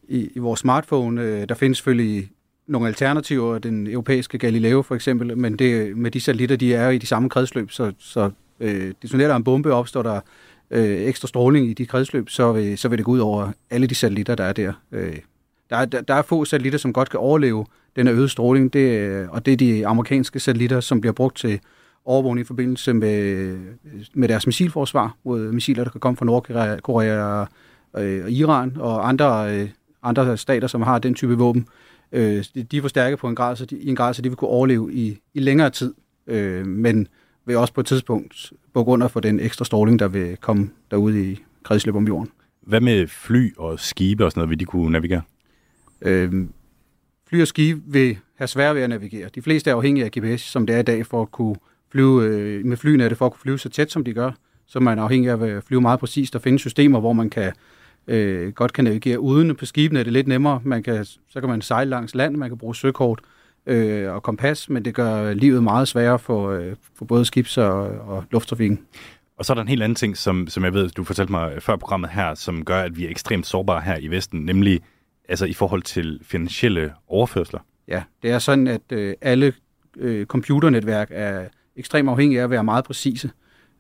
i, 0.08 0.30
i 0.36 0.40
vores 0.40 0.60
smartphone. 0.60 1.22
Øh, 1.22 1.50
der 1.50 1.56
findes 1.56 1.78
selvfølgelig 1.78 2.30
nogle 2.68 2.88
alternativer, 2.88 3.60
den 3.60 3.88
europæiske 3.88 4.38
Galileo 4.38 4.82
for 4.82 4.96
eksempel, 4.96 5.38
men 5.38 5.60
det, 5.60 5.98
med 5.98 6.12
de 6.12 6.20
satellitter, 6.20 6.56
de 6.56 6.74
er 6.74 6.90
i 6.90 6.98
de 6.98 7.08
samme 7.08 7.30
kredsløb, 7.30 7.72
så, 7.72 7.92
så 8.00 8.30
øh, 8.60 8.94
detonerer 9.02 9.28
der 9.28 9.36
en 9.36 9.44
bombe, 9.44 9.74
opstår 9.74 10.04
der 10.04 10.20
øh, 10.72 11.02
ekstra 11.02 11.28
stråling 11.28 11.70
i 11.70 11.74
de 11.74 11.86
kredsløb, 11.86 12.30
så 12.30 12.56
øh, 12.56 12.78
så 12.78 12.88
vil 12.88 12.98
det 12.98 13.06
gå 13.06 13.12
ud 13.12 13.20
over 13.20 13.52
alle 13.70 13.88
de 13.88 13.96
satellitter, 13.96 14.36
der 14.36 14.44
er 14.44 14.54
der. 14.54 14.74
Øh, 14.92 15.18
der, 15.74 15.86
der, 15.86 16.02
der 16.02 16.14
er 16.14 16.22
få 16.22 16.46
satellitter, 16.46 16.80
som 16.80 16.94
godt 16.94 17.10
kan 17.10 17.20
overleve 17.20 17.66
den 17.96 18.08
øgede 18.08 18.30
stråling, 18.30 18.74
det, 18.74 19.00
øh, 19.00 19.30
og 19.30 19.46
det 19.46 19.52
er 19.52 19.58
de 19.58 19.88
amerikanske 19.88 20.40
satellitter, 20.40 20.80
som 20.80 21.02
bliver 21.02 21.14
brugt 21.14 21.38
til 21.38 21.60
overvågning 22.06 22.46
i 22.46 22.48
forbindelse 22.48 22.94
med, 22.94 23.20
øh, 23.20 23.60
med 24.14 24.28
deres 24.28 24.46
missilforsvar 24.46 25.16
mod 25.26 25.52
missiler, 25.52 25.84
der 25.84 25.92
kan 25.92 26.02
komme 26.02 26.18
fra 26.18 26.26
Nordkorea 26.26 26.80
Korea 26.80 27.46
og, 27.94 28.06
øh, 28.06 28.24
og 28.26 28.32
Iran 28.32 28.78
og 28.80 29.10
andre, 29.10 29.56
øh, 29.56 29.70
andre 30.04 30.38
stater, 30.38 30.68
som 30.68 30.82
har 30.82 31.00
den 31.00 31.14
type 31.14 31.38
våben 31.38 31.68
øh, 32.14 32.44
de 32.72 32.78
er 32.78 32.82
forstærket 32.82 33.20
på 33.20 33.28
en 33.28 33.36
grad, 33.36 33.56
så 33.56 33.66
de, 33.66 33.78
i 33.78 33.90
en 33.90 33.96
grad, 33.96 34.14
så 34.14 34.22
de 34.22 34.30
vil 34.30 34.36
kunne 34.36 34.50
overleve 34.50 34.94
i, 34.94 35.20
i 35.34 35.40
længere 35.40 35.70
tid, 35.70 35.94
øh, 36.28 36.68
men 36.68 37.08
vil 37.46 37.58
også 37.58 37.74
på 37.74 37.82
et 37.82 37.88
tidspunkt, 37.88 38.54
på 38.74 38.84
grund 38.84 39.04
af 39.04 39.12
for 39.12 39.20
den 39.20 39.40
ekstra 39.40 39.66
stråling, 39.66 40.00
der 40.00 40.08
vil 40.08 40.38
komme 40.38 40.70
derude 40.92 41.32
i 41.32 41.40
kredsløb 41.64 41.96
om 41.96 42.08
jorden. 42.08 42.30
Hvad 42.62 42.82
med 42.82 43.08
fly 43.08 43.56
og 43.58 43.80
skibe 43.80 44.26
og 44.26 44.32
sådan 44.32 44.40
noget, 44.40 44.50
vil 44.50 44.60
de 44.60 44.66
kunne 44.66 44.92
navigere? 44.92 45.22
Øh, 46.04 46.48
fly 47.30 47.42
og 47.42 47.48
skibe 47.48 47.82
vil 47.86 48.18
have 48.36 48.48
svært 48.48 48.76
ved 48.76 48.82
at 48.82 48.90
navigere. 48.90 49.30
De 49.36 49.42
fleste 49.42 49.70
er 49.70 49.76
afhængige 49.76 50.06
af 50.06 50.12
GPS, 50.12 50.42
som 50.42 50.66
det 50.66 50.76
er 50.76 50.80
i 50.80 50.84
dag, 50.84 51.06
for 51.06 51.22
at 51.22 51.32
kunne 51.32 51.56
flyve 51.92 52.24
øh, 52.24 52.66
med 52.66 52.78
flyene, 52.78 53.04
er 53.04 53.10
det 53.10 53.18
for 53.18 53.26
at 53.26 53.32
kunne 53.32 53.42
flyve 53.42 53.60
så 53.60 53.70
tæt, 53.70 53.92
som 53.92 54.04
de 54.04 54.14
gør. 54.14 54.32
Så 54.68 54.80
man 54.80 55.00
er 55.00 55.04
afhængig 55.04 55.30
af 55.32 55.42
at 55.42 55.64
flyve 55.64 55.82
meget 55.82 56.00
præcist 56.00 56.36
og 56.36 56.42
finde 56.42 56.60
systemer, 56.60 57.00
hvor 57.00 57.14
man 57.14 57.30
kan 57.30 57.52
øh, 58.08 58.54
godt 58.54 58.74
kan 58.74 58.84
navigere 58.84 59.20
uden. 59.20 59.56
På 59.56 59.66
skibene 59.66 60.00
er 60.00 60.04
det 60.04 60.14
lidt 60.14 60.28
nemmere. 60.28 60.62
Man 60.64 60.84
kan, 60.84 61.06
så 61.06 61.40
kan 61.40 61.50
man 61.50 61.62
sejle 61.62 61.90
langs 61.90 62.16
land, 62.16 62.36
man 62.36 62.50
kan 62.50 62.58
bruge 62.58 62.76
søkort 62.76 63.22
øh, 63.66 64.14
og 64.14 64.24
kompas, 64.24 64.70
men 64.70 64.86
det 64.86 64.94
gør 64.96 65.34
livet 65.34 65.64
meget 65.64 65.88
sværere 65.88 66.20
for, 66.20 66.50
øh, 66.50 66.76
for 66.96 67.06
både 67.06 67.26
skibs- 67.26 67.58
og, 67.58 67.82
og 67.88 68.24
lufttrafikken. 68.32 68.80
Og 69.38 69.46
så 69.46 69.54
er 69.54 69.56
der 69.56 69.62
en 69.62 69.68
helt 69.68 69.84
anden 69.84 69.96
ting, 69.96 70.18
som, 70.18 70.48
som 70.48 70.64
jeg 70.64 70.74
ved, 70.74 70.90
du 70.90 71.04
fortalte 71.04 71.32
mig 71.32 71.64
før 71.64 71.76
programmet 71.76 72.10
her, 72.10 72.34
som 72.34 72.66
gør, 72.66 72.82
at 72.82 72.98
vi 72.98 73.06
er 73.06 73.10
ekstremt 73.10 73.46
sårbare 73.46 73.82
her 73.82 73.98
i 73.98 74.08
Vesten, 74.08 74.46
nemlig 74.46 74.82
altså 75.30 75.46
i 75.46 75.54
forhold 75.54 75.82
til 75.82 76.20
finansielle 76.24 76.94
overførsler. 77.08 77.60
Ja, 77.88 78.04
det 78.24 78.32
er 78.32 78.40
sådan, 78.40 78.68
at 78.68 78.82
øh, 78.92 79.14
alle 79.22 79.54
øh, 79.98 80.26
computernetværk 80.26 81.08
er 81.12 81.48
ekstremt 81.76 82.10
afhængige 82.10 82.40
af 82.40 82.44
at 82.44 82.50
være 82.50 82.64
meget 82.64 82.86
præcise. 82.86 83.32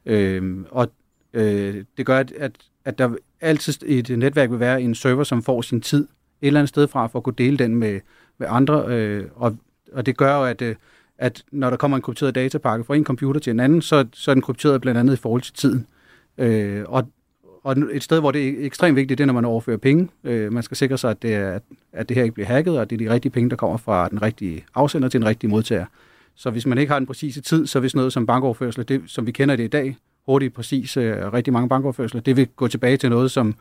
Øh, 0.05 0.65
og 0.69 0.91
øh, 1.33 1.83
det 1.97 2.05
gør, 2.05 2.19
at, 2.39 2.53
at, 2.85 2.97
der 2.97 3.15
altid 3.41 3.73
i 3.85 3.99
et 3.99 4.17
netværk 4.17 4.51
vil 4.51 4.59
være 4.59 4.81
en 4.81 4.95
server, 4.95 5.23
som 5.23 5.43
får 5.43 5.61
sin 5.61 5.81
tid 5.81 6.07
et 6.41 6.47
eller 6.47 6.59
andet 6.59 6.69
sted 6.69 6.87
fra, 6.87 7.07
for 7.07 7.19
at 7.19 7.23
kunne 7.23 7.35
dele 7.37 7.57
den 7.57 7.75
med, 7.75 7.99
med 8.37 8.47
andre. 8.49 8.85
Øh, 8.87 9.25
og, 9.35 9.57
og 9.93 10.05
det 10.05 10.17
gør 10.17 10.37
jo, 10.37 10.43
at, 10.43 10.61
øh, 10.61 10.75
at 11.17 11.43
når 11.51 11.69
der 11.69 11.77
kommer 11.77 11.97
en 11.97 12.01
krypteret 12.01 12.35
datapakke 12.35 12.85
fra 12.85 12.95
en 12.95 13.05
computer 13.05 13.39
til 13.41 13.51
en 13.51 13.59
anden, 13.59 13.81
så, 13.81 14.05
så 14.13 14.31
er 14.31 14.35
den 14.35 14.41
krypteret 14.41 14.81
blandt 14.81 14.99
andet 14.99 15.13
i 15.13 15.17
forhold 15.17 15.41
til 15.41 15.53
tiden. 15.53 15.87
Øh, 16.37 16.83
og, 16.87 17.07
og 17.63 17.75
et 17.91 18.03
sted, 18.03 18.19
hvor 18.19 18.31
det 18.31 18.47
er 18.47 18.65
ekstremt 18.65 18.95
vigtigt, 18.95 19.17
det 19.17 19.23
er, 19.23 19.25
når 19.25 19.33
man 19.33 19.45
overfører 19.45 19.77
penge. 19.77 20.09
Øh, 20.23 20.53
man 20.53 20.63
skal 20.63 20.77
sikre 20.77 20.97
sig, 20.97 21.11
at 21.11 21.21
det, 21.21 21.35
er, 21.35 21.59
at 21.93 22.09
det 22.09 22.17
her 22.17 22.23
ikke 22.23 22.33
bliver 22.33 22.47
hacket, 22.47 22.75
og 22.75 22.81
at 22.81 22.89
det 22.89 23.01
er 23.01 23.07
de 23.07 23.13
rigtige 23.13 23.31
penge, 23.31 23.49
der 23.49 23.55
kommer 23.55 23.77
fra 23.77 24.09
den 24.09 24.21
rigtige 24.21 24.65
afsender 24.75 25.09
til 25.09 25.19
den 25.19 25.27
rigtige 25.27 25.49
modtager. 25.49 25.85
Så 26.35 26.49
hvis 26.49 26.65
man 26.65 26.77
ikke 26.77 26.91
har 26.91 26.99
den 26.99 27.07
præcise 27.07 27.41
tid, 27.41 27.67
så 27.67 27.79
hvis 27.79 27.95
noget 27.95 28.13
som 28.13 28.25
bankoverførsel, 28.25 28.87
det, 28.87 29.01
som 29.07 29.27
vi 29.27 29.31
kender 29.31 29.55
det 29.55 29.63
i 29.63 29.67
dag, 29.67 29.97
hurtigt, 30.25 30.53
præcis, 30.53 30.97
øh, 30.97 31.33
rigtig 31.33 31.53
mange 31.53 31.69
bankoverførsler. 31.69 32.21
Det 32.21 32.37
vil 32.37 32.47
gå 32.47 32.67
tilbage 32.67 32.97
til 32.97 33.09
noget, 33.09 33.31
som 33.31 33.55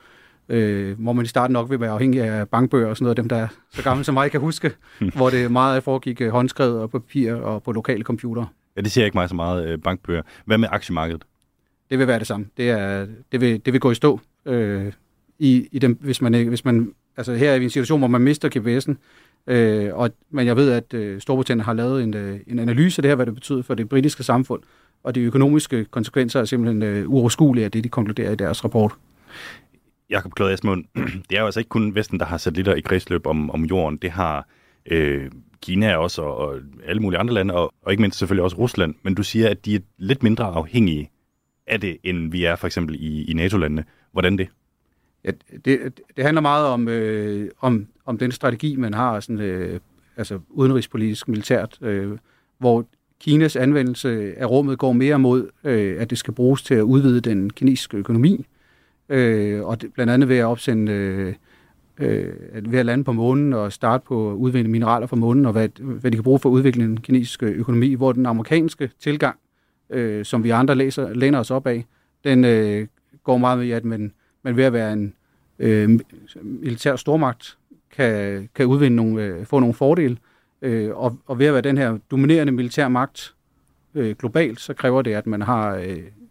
øh, 0.49 1.01
hvor 1.01 1.13
man 1.13 1.25
i 1.25 1.29
starten 1.29 1.53
nok 1.53 1.71
vil 1.71 1.81
være 1.81 1.91
afhængig 1.91 2.21
af 2.21 2.49
bankbøger 2.49 2.89
og 2.89 2.97
sådan 2.97 3.05
noget, 3.05 3.17
dem 3.17 3.29
der 3.29 3.37
er 3.37 3.49
så 3.71 3.83
gamle 3.83 4.05
som 4.05 4.15
mig 4.15 4.31
kan 4.31 4.41
huske, 4.41 4.73
hvor 5.17 5.31
det 5.31 5.51
meget 5.51 5.83
foregik 5.83 6.21
øh, 6.21 6.31
håndskrevet 6.31 6.81
og 6.81 6.91
papir 6.91 7.35
og 7.35 7.63
på 7.63 7.73
lokale 7.73 8.03
computere. 8.03 8.47
Ja, 8.77 8.81
det 8.81 8.93
siger 8.93 9.05
ikke 9.05 9.17
mig 9.17 9.29
så 9.29 9.35
meget 9.35 9.69
øh, 9.69 9.79
bankbøger. 9.79 10.23
Hvad 10.45 10.59
med 10.59 10.69
aktiemarkedet? 10.71 11.25
Det 11.93 11.99
vil 11.99 12.07
være 12.07 12.19
det 12.19 12.27
samme. 12.27 12.47
Det, 12.57 12.71
er, 12.71 13.07
det, 13.33 13.41
vil, 13.41 13.63
det 13.65 13.73
vil 13.73 13.81
gå 13.81 13.91
i 13.91 13.95
stå, 13.95 14.21
øh, 14.47 14.93
i, 15.39 15.69
i 15.73 15.79
dem, 15.79 15.99
hvis 16.01 16.23
man, 16.23 16.49
hvis 16.49 16.65
man, 16.65 16.93
altså 17.17 17.35
her 17.35 17.51
er 17.51 17.59
vi 17.59 17.63
i 17.63 17.65
en 17.65 17.71
situation, 17.71 18.01
hvor 18.01 18.09
man 18.09 18.21
mister 18.21 18.49
GPS'en, 18.57 18.95
øh, 19.53 19.95
og, 19.95 20.11
men 20.31 20.47
jeg 20.47 20.57
ved, 20.57 20.71
at 20.71 20.95
øh, 20.95 21.21
Storbritannien 21.21 21.65
har 21.65 21.73
lavet 21.73 22.03
en, 22.03 22.15
øh, 22.15 22.41
en 22.47 22.59
analyse 22.59 22.99
af 22.99 23.03
det 23.03 23.11
her, 23.11 23.17
hvad 23.17 23.27
det 23.27 23.35
betyder 23.35 23.63
for 23.63 23.75
det 23.75 23.89
britiske 23.89 24.23
samfund, 24.23 24.63
og 25.03 25.15
de 25.15 25.21
økonomiske 25.21 25.85
konsekvenser 25.85 26.41
er 26.41 26.45
simpelthen 26.45 26.83
øh, 26.83 27.11
uoverskuelige 27.11 27.65
af 27.65 27.71
det, 27.71 27.85
de 27.85 27.89
konkluderer 27.89 28.33
i 28.33 28.37
deres 28.37 28.65
rapport. 28.65 28.93
Jakob 30.11 30.33
Klod 30.35 30.51
Asmund, 30.51 30.85
det 31.31 31.37
er 31.37 31.41
jo 31.41 31.47
altså 31.47 31.61
ikke 31.61 31.69
kun 31.69 31.95
Vesten, 31.95 32.19
der 32.19 32.27
har 32.27 32.37
satellitter 32.37 32.75
i 32.75 32.81
kredsløb 32.81 33.27
om, 33.27 33.51
om 33.51 33.65
jorden. 33.65 33.97
Det 33.97 34.11
har 34.11 34.49
øh, 34.91 35.31
Kina 35.63 35.97
også, 35.97 36.23
og, 36.23 36.37
og 36.37 36.59
alle 36.87 37.03
mulige 37.03 37.21
andre 37.21 37.35
lande, 37.35 37.55
og, 37.55 37.73
og 37.83 37.93
ikke 37.93 38.01
mindst 38.01 38.19
selvfølgelig 38.19 38.45
også 38.45 38.57
Rusland. 38.57 38.95
Men 39.03 39.15
du 39.15 39.23
siger, 39.23 39.49
at 39.49 39.65
de 39.65 39.75
er 39.75 39.81
lidt 39.99 40.23
mindre 40.23 40.45
afhængige 40.45 41.11
af 41.67 41.81
det, 41.81 41.97
end 42.03 42.31
vi 42.31 42.45
er 42.45 42.57
for 42.57 42.67
eksempel 42.67 42.97
i, 42.99 43.25
i 43.25 43.33
NATO-landene. 43.33 43.85
Hvordan 44.13 44.39
det? 44.39 44.49
Ja, 45.25 45.31
det, 45.65 46.01
det 46.17 46.25
handler 46.25 46.41
meget 46.41 46.67
om, 46.67 46.89
øh, 46.89 47.51
om, 47.61 47.87
om 48.07 48.19
den 48.19 48.33
strategi, 48.33 48.77
man 48.77 48.95
har, 48.95 49.21
sådan, 49.21 49.41
øh, 49.41 49.81
altså 50.17 50.39
udenrigspolitisk, 50.51 51.29
militært, 51.29 51.79
øh, 51.83 52.19
hvor 52.59 52.87
Kinas 53.21 53.57
anvendelse 53.57 54.35
af 54.37 54.47
rummet 54.51 54.79
går 54.79 54.93
mere 54.93 55.19
mod, 55.19 55.51
øh, 55.65 56.01
at 56.01 56.11
det 56.11 56.19
skal 56.19 56.35
bruges 56.35 56.63
til 56.63 56.75
at 56.75 56.83
udvide 56.83 57.21
den 57.21 57.51
kinesiske 57.51 57.97
økonomi, 57.97 58.47
øh, 59.09 59.65
og 59.65 59.83
det, 59.83 59.93
blandt 59.93 60.13
andet 60.13 60.29
ved 60.29 60.37
at 60.37 60.45
opsende, 60.45 60.93
øh, 60.93 61.35
øh, 61.99 62.73
ved 62.73 62.79
at 62.79 62.87
lande 62.87 63.05
på 63.05 63.13
månen 63.13 63.53
og 63.53 63.73
starte 63.73 64.05
på 64.07 64.31
at 64.31 64.35
udvinde 64.35 64.71
mineraler 64.71 65.07
fra 65.07 65.17
månen, 65.17 65.47
og 65.47 65.53
hvad, 65.53 65.69
hvad 65.81 66.11
de 66.11 66.17
kan 66.17 66.25
bruge 66.25 66.39
for 66.39 66.49
at 66.49 66.53
udvikle 66.53 66.85
den 66.85 67.01
kinesiske 67.01 67.47
økonomi, 67.47 67.95
hvor 67.95 68.13
den 68.13 68.27
amerikanske 68.27 68.91
tilgang, 69.01 69.39
øh, 69.93 70.25
som 70.25 70.45
vi 70.45 70.51
andre 70.51 70.75
læser, 70.75 71.15
læner 71.15 71.39
os 71.39 71.51
op 71.51 71.67
af, 71.67 71.85
den 72.25 72.45
øh, 72.45 72.87
går 73.25 73.39
meget 73.39 73.59
med, 73.59 73.71
at 73.71 73.85
man, 73.85 74.13
man 74.43 74.57
ved 74.57 74.65
at 74.65 74.73
være 74.73 74.93
en 74.93 75.15
øh, 75.59 76.01
militær 76.43 76.97
stormagt, 76.97 77.57
kan, 77.97 78.49
kan 78.55 78.67
udvinde 78.67 78.97
nogle, 78.97 79.23
øh, 79.23 79.47
få 79.47 79.61
nogle 79.61 79.75
fordele, 79.75 80.17
Øh, 80.63 80.97
og, 80.97 81.19
og 81.27 81.39
ved 81.39 81.47
at 81.47 81.53
være 81.53 81.63
den 81.63 81.79
her 81.79 81.99
dominerende 82.11 82.53
militær 82.53 82.89
magt 82.89 83.35
øh, 83.95 84.17
globalt, 84.17 84.61
så 84.61 84.75
kræver 84.75 85.03
det, 85.03 85.15
at 85.15 85.27
man 85.27 85.43
har 85.43 85.75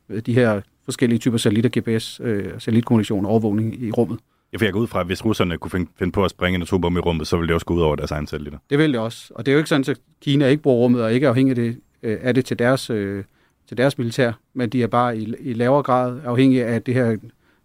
øh, 0.09 0.21
de 0.25 0.33
her 0.33 0.61
forskellige 0.85 1.19
typer 1.19 1.37
satellitter, 1.37 1.79
GPS, 1.79 2.21
øh, 2.23 2.51
satellitkommunikation 2.53 3.25
og 3.25 3.31
overvågning 3.31 3.83
i 3.83 3.91
rummet. 3.91 4.19
Ja, 4.53 4.57
for 4.57 4.65
jeg 4.65 4.73
går 4.73 4.79
ud 4.79 4.87
fra, 4.87 4.99
at 4.99 5.05
hvis 5.05 5.25
russerne 5.25 5.57
kunne 5.57 5.85
finde, 5.97 6.11
på 6.11 6.25
at 6.25 6.31
springe 6.31 6.55
en 6.55 6.61
atombombe 6.61 6.97
i 6.97 7.01
rummet, 7.01 7.27
så 7.27 7.37
ville 7.37 7.47
det 7.47 7.53
også 7.53 7.65
gå 7.65 7.73
ud 7.73 7.81
over 7.81 7.95
deres 7.95 8.11
egen 8.11 8.27
satellitter. 8.27 8.59
Det 8.69 8.77
vil 8.77 8.93
det 8.93 8.99
også. 8.99 9.33
Og 9.35 9.45
det 9.45 9.51
er 9.51 9.53
jo 9.53 9.57
ikke 9.59 9.69
sådan, 9.69 9.85
at 9.89 9.99
Kina 10.21 10.47
ikke 10.47 10.63
bruger 10.63 10.77
rummet 10.77 11.03
og 11.03 11.13
ikke 11.13 11.25
er 11.25 11.29
afhængig 11.29 11.51
af 11.51 11.55
det. 11.55 11.77
øh, 12.03 12.17
er 12.21 12.31
det 12.31 12.45
til 12.45 12.59
deres, 12.59 12.89
øh, 12.89 13.23
til 13.71 13.77
deres 13.77 13.97
militær, 13.97 14.31
men 14.53 14.69
de 14.69 14.83
er 14.83 14.87
bare 14.87 15.17
i, 15.17 15.33
i 15.39 15.53
lavere 15.53 15.83
grad 15.83 16.19
afhængige 16.25 16.65
af 16.65 16.81
det 16.81 16.93
her, 16.93 17.17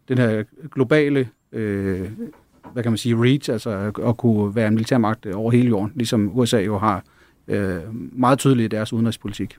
den 0.09 0.19
her 0.19 0.45
globale 0.73 1.29
øh, 1.53 2.11
hvad 2.73 2.83
kan 2.83 2.93
man 2.93 2.99
sige, 2.99 3.17
reach, 3.19 3.51
altså 3.51 3.93
at 4.07 4.17
kunne 4.17 4.55
være 4.55 4.69
en 4.69 4.75
militærmagt 4.75 5.27
over 5.27 5.51
hele 5.51 5.69
jorden, 5.69 5.93
ligesom 5.95 6.39
USA 6.39 6.61
jo 6.61 6.79
har 6.79 7.03
øh, 7.49 7.81
meget 8.13 8.39
tydeligt 8.39 8.73
i 8.73 8.77
deres 8.77 8.93
udenrigspolitik. 8.93 9.57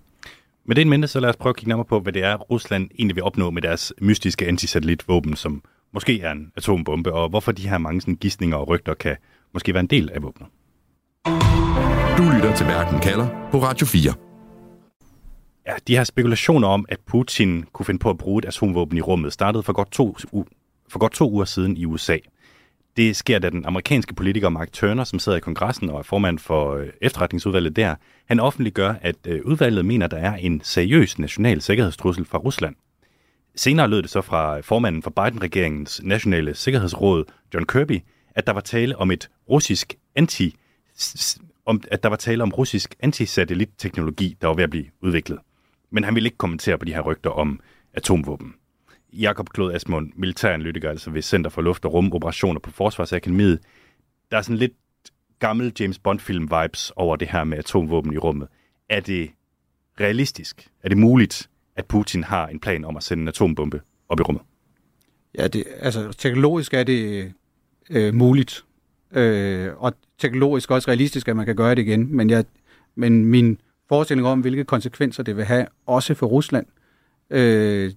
Med 0.66 0.76
det 0.76 0.82
en 0.82 0.90
mente, 0.90 1.08
så 1.08 1.20
lad 1.20 1.30
os 1.30 1.36
prøve 1.36 1.50
at 1.50 1.56
kigge 1.56 1.70
nærmere 1.70 1.86
på, 1.86 2.00
hvad 2.00 2.14
det 2.14 2.24
er, 2.24 2.38
Rusland 2.38 2.90
egentlig 3.00 3.16
vil 3.16 3.24
opnå 3.24 3.50
med 3.50 3.62
deres 3.62 3.94
mystiske 4.02 4.48
antisatellitvåben, 4.48 5.36
som 5.36 5.62
måske 5.94 6.22
er 6.22 6.32
en 6.32 6.52
atombombe, 6.56 7.14
og 7.14 7.30
hvorfor 7.30 7.52
de 7.52 7.70
her 7.70 7.78
mange 7.78 8.02
sådan, 8.02 8.16
gissninger 8.16 8.58
og 8.58 8.68
rygter 8.68 8.94
kan 8.94 9.16
måske 9.54 9.74
være 9.74 9.82
en 9.82 9.88
del 9.88 10.10
af 10.14 10.24
våbnet. 10.24 10.48
Du 12.18 12.24
lytter 12.36 12.56
til 12.56 12.66
Verden 12.66 13.00
kalder 13.00 13.28
på 13.52 13.58
Radio 13.58 13.86
4. 13.86 14.27
Ja, 15.68 15.74
de 15.88 15.98
her 15.98 16.04
spekulationer 16.04 16.68
om, 16.68 16.86
at 16.90 17.00
Putin 17.00 17.66
kunne 17.74 17.86
finde 17.86 18.00
på 18.00 18.10
at 18.10 18.18
bruge 18.18 18.40
et 18.40 18.46
atomvåben 18.46 18.98
i 18.98 19.02
rummet, 19.02 19.34
startede 19.34 19.64
for 19.64 19.74
godt 19.74 19.92
to, 19.92 20.18
for 20.90 21.00
godt 21.00 21.14
to 21.14 21.32
uger 21.32 21.46
siden 21.46 21.78
i 21.78 21.86
USA. 21.86 22.18
Det 22.98 23.16
sker, 23.16 23.40
da 23.40 23.50
den 23.50 23.66
amerikanske 23.66 24.16
politiker 24.16 24.50
Mark 24.50 24.72
Turner, 24.72 25.04
som 25.04 25.20
sidder 25.20 25.38
i 25.38 25.42
kongressen 25.42 25.90
og 25.90 26.00
er 26.00 26.04
formand 26.04 26.40
for 26.40 26.76
øh, 26.76 26.88
efterretningsudvalget 27.02 27.76
der, 27.76 27.96
han 28.26 28.40
offentliggør, 28.40 28.94
at 29.02 29.16
øh, 29.28 29.42
udvalget 29.46 29.86
mener, 29.86 30.08
der 30.08 30.18
er 30.18 30.36
en 30.36 30.62
seriøs 30.64 31.20
national 31.20 31.62
sikkerhedstrussel 31.62 32.26
fra 32.26 32.38
Rusland. 32.38 32.76
Senere 33.56 33.88
lød 33.88 34.02
det 34.02 34.10
så 34.10 34.22
fra 34.22 34.60
formanden 34.60 35.04
for 35.04 35.10
Biden-regeringens 35.10 36.02
nationale 36.04 36.56
sikkerhedsråd, 36.56 37.26
John 37.54 37.66
Kirby, 37.66 38.00
at 38.36 38.48
der 38.48 38.54
var 38.54 38.62
tale 38.62 38.98
om 38.98 39.12
et 39.12 39.30
russisk 39.50 39.96
anti 40.16 40.56
om, 41.66 41.82
at 41.92 42.04
der 42.04 42.10
var 42.10 42.16
tale 42.16 42.44
om 42.44 42.50
russisk 42.50 42.96
antisatellitteknologi, 43.00 44.38
der 44.42 44.48
var 44.48 44.54
ved 44.54 44.64
at 44.64 44.70
blive 44.70 44.86
udviklet. 45.02 45.40
Men 45.90 46.04
han 46.04 46.16
ville 46.16 46.28
ikke 46.28 46.38
kommentere 46.38 46.78
på 46.78 46.86
de 46.86 46.94
her 46.94 47.02
rygter 47.02 47.30
om 47.30 47.60
atomvåben. 47.94 48.54
Jakob 49.14 49.50
Klod 49.50 49.74
Asmund, 49.74 50.12
militæranalytiker, 50.16 50.90
altså 50.90 51.12
ved 51.12 51.22
Center 51.22 51.50
for 51.50 51.62
Luft- 51.62 51.86
og 51.86 51.94
Rumoperationer 51.94 52.60
på 52.60 52.72
Forsvarsakademiet. 52.72 53.60
Der 54.32 54.38
er 54.38 54.42
sådan 54.42 54.58
lidt 54.58 54.74
gammel 55.40 55.74
James 55.80 56.00
Bond-film-vibes 56.00 56.92
over 56.96 57.16
det 57.16 57.28
her 57.28 57.44
med 57.44 57.58
atomvåben 57.58 58.14
i 58.14 58.18
rummet. 58.18 58.48
Er 58.90 59.00
det 59.00 59.32
realistisk? 60.00 60.70
Er 60.84 60.90
det 60.90 60.98
muligt, 60.98 61.50
at 61.76 61.86
Putin 61.86 62.24
har 62.24 62.48
en 62.48 62.60
plan 62.60 62.86
om 62.86 62.98
at 62.98 63.04
sende 63.04 63.22
en 63.22 63.28
atombombe 63.28 63.82
op 64.10 64.20
i 64.20 64.24
rummet? 64.24 64.44
Ja, 65.38 65.48
det, 65.48 65.64
altså 65.80 66.12
teknologisk 66.12 66.74
er 66.74 66.84
det 66.84 67.34
øh, 67.90 68.14
muligt. 68.14 68.66
Øh, 69.12 69.70
og 69.78 69.94
teknologisk 70.18 70.72
også 70.72 70.88
realistisk, 70.88 71.28
at 71.28 71.36
man 71.36 71.46
kan 71.46 71.56
gøre 71.56 71.76
det 71.76 71.82
igen. 71.82 72.16
Men, 72.16 72.30
jeg, 72.30 72.46
men 72.96 73.26
min 73.26 73.62
forestilling 73.90 74.28
om, 74.28 74.40
hvilke 74.40 74.64
konsekvenser 74.64 75.24
det 75.24 75.38
vil 75.38 75.46
have, 75.46 75.66
også 75.86 76.14
for 76.14 76.28
Rusland, 76.28 76.66
øh, 77.30 77.92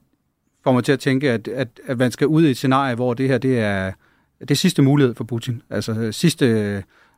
får 0.64 0.73
mig 0.73 0.85
til 0.85 0.92
at 0.92 1.00
tænke, 1.00 1.30
at, 1.30 1.49
at, 1.49 1.68
at 1.87 1.99
man 1.99 2.11
skal 2.11 2.26
ud 2.26 2.44
i 2.44 2.50
et 2.50 2.56
scenarie, 2.56 2.94
hvor 2.94 3.14
det 3.14 3.28
her 3.28 3.38
det 3.38 3.59
er 3.59 3.92
det 4.40 4.50
er 4.50 4.54
sidste 4.54 4.82
mulighed 4.82 5.14
for 5.14 5.25
Putin. 5.25 5.62
Altså 5.70 6.12
sidste, 6.12 6.47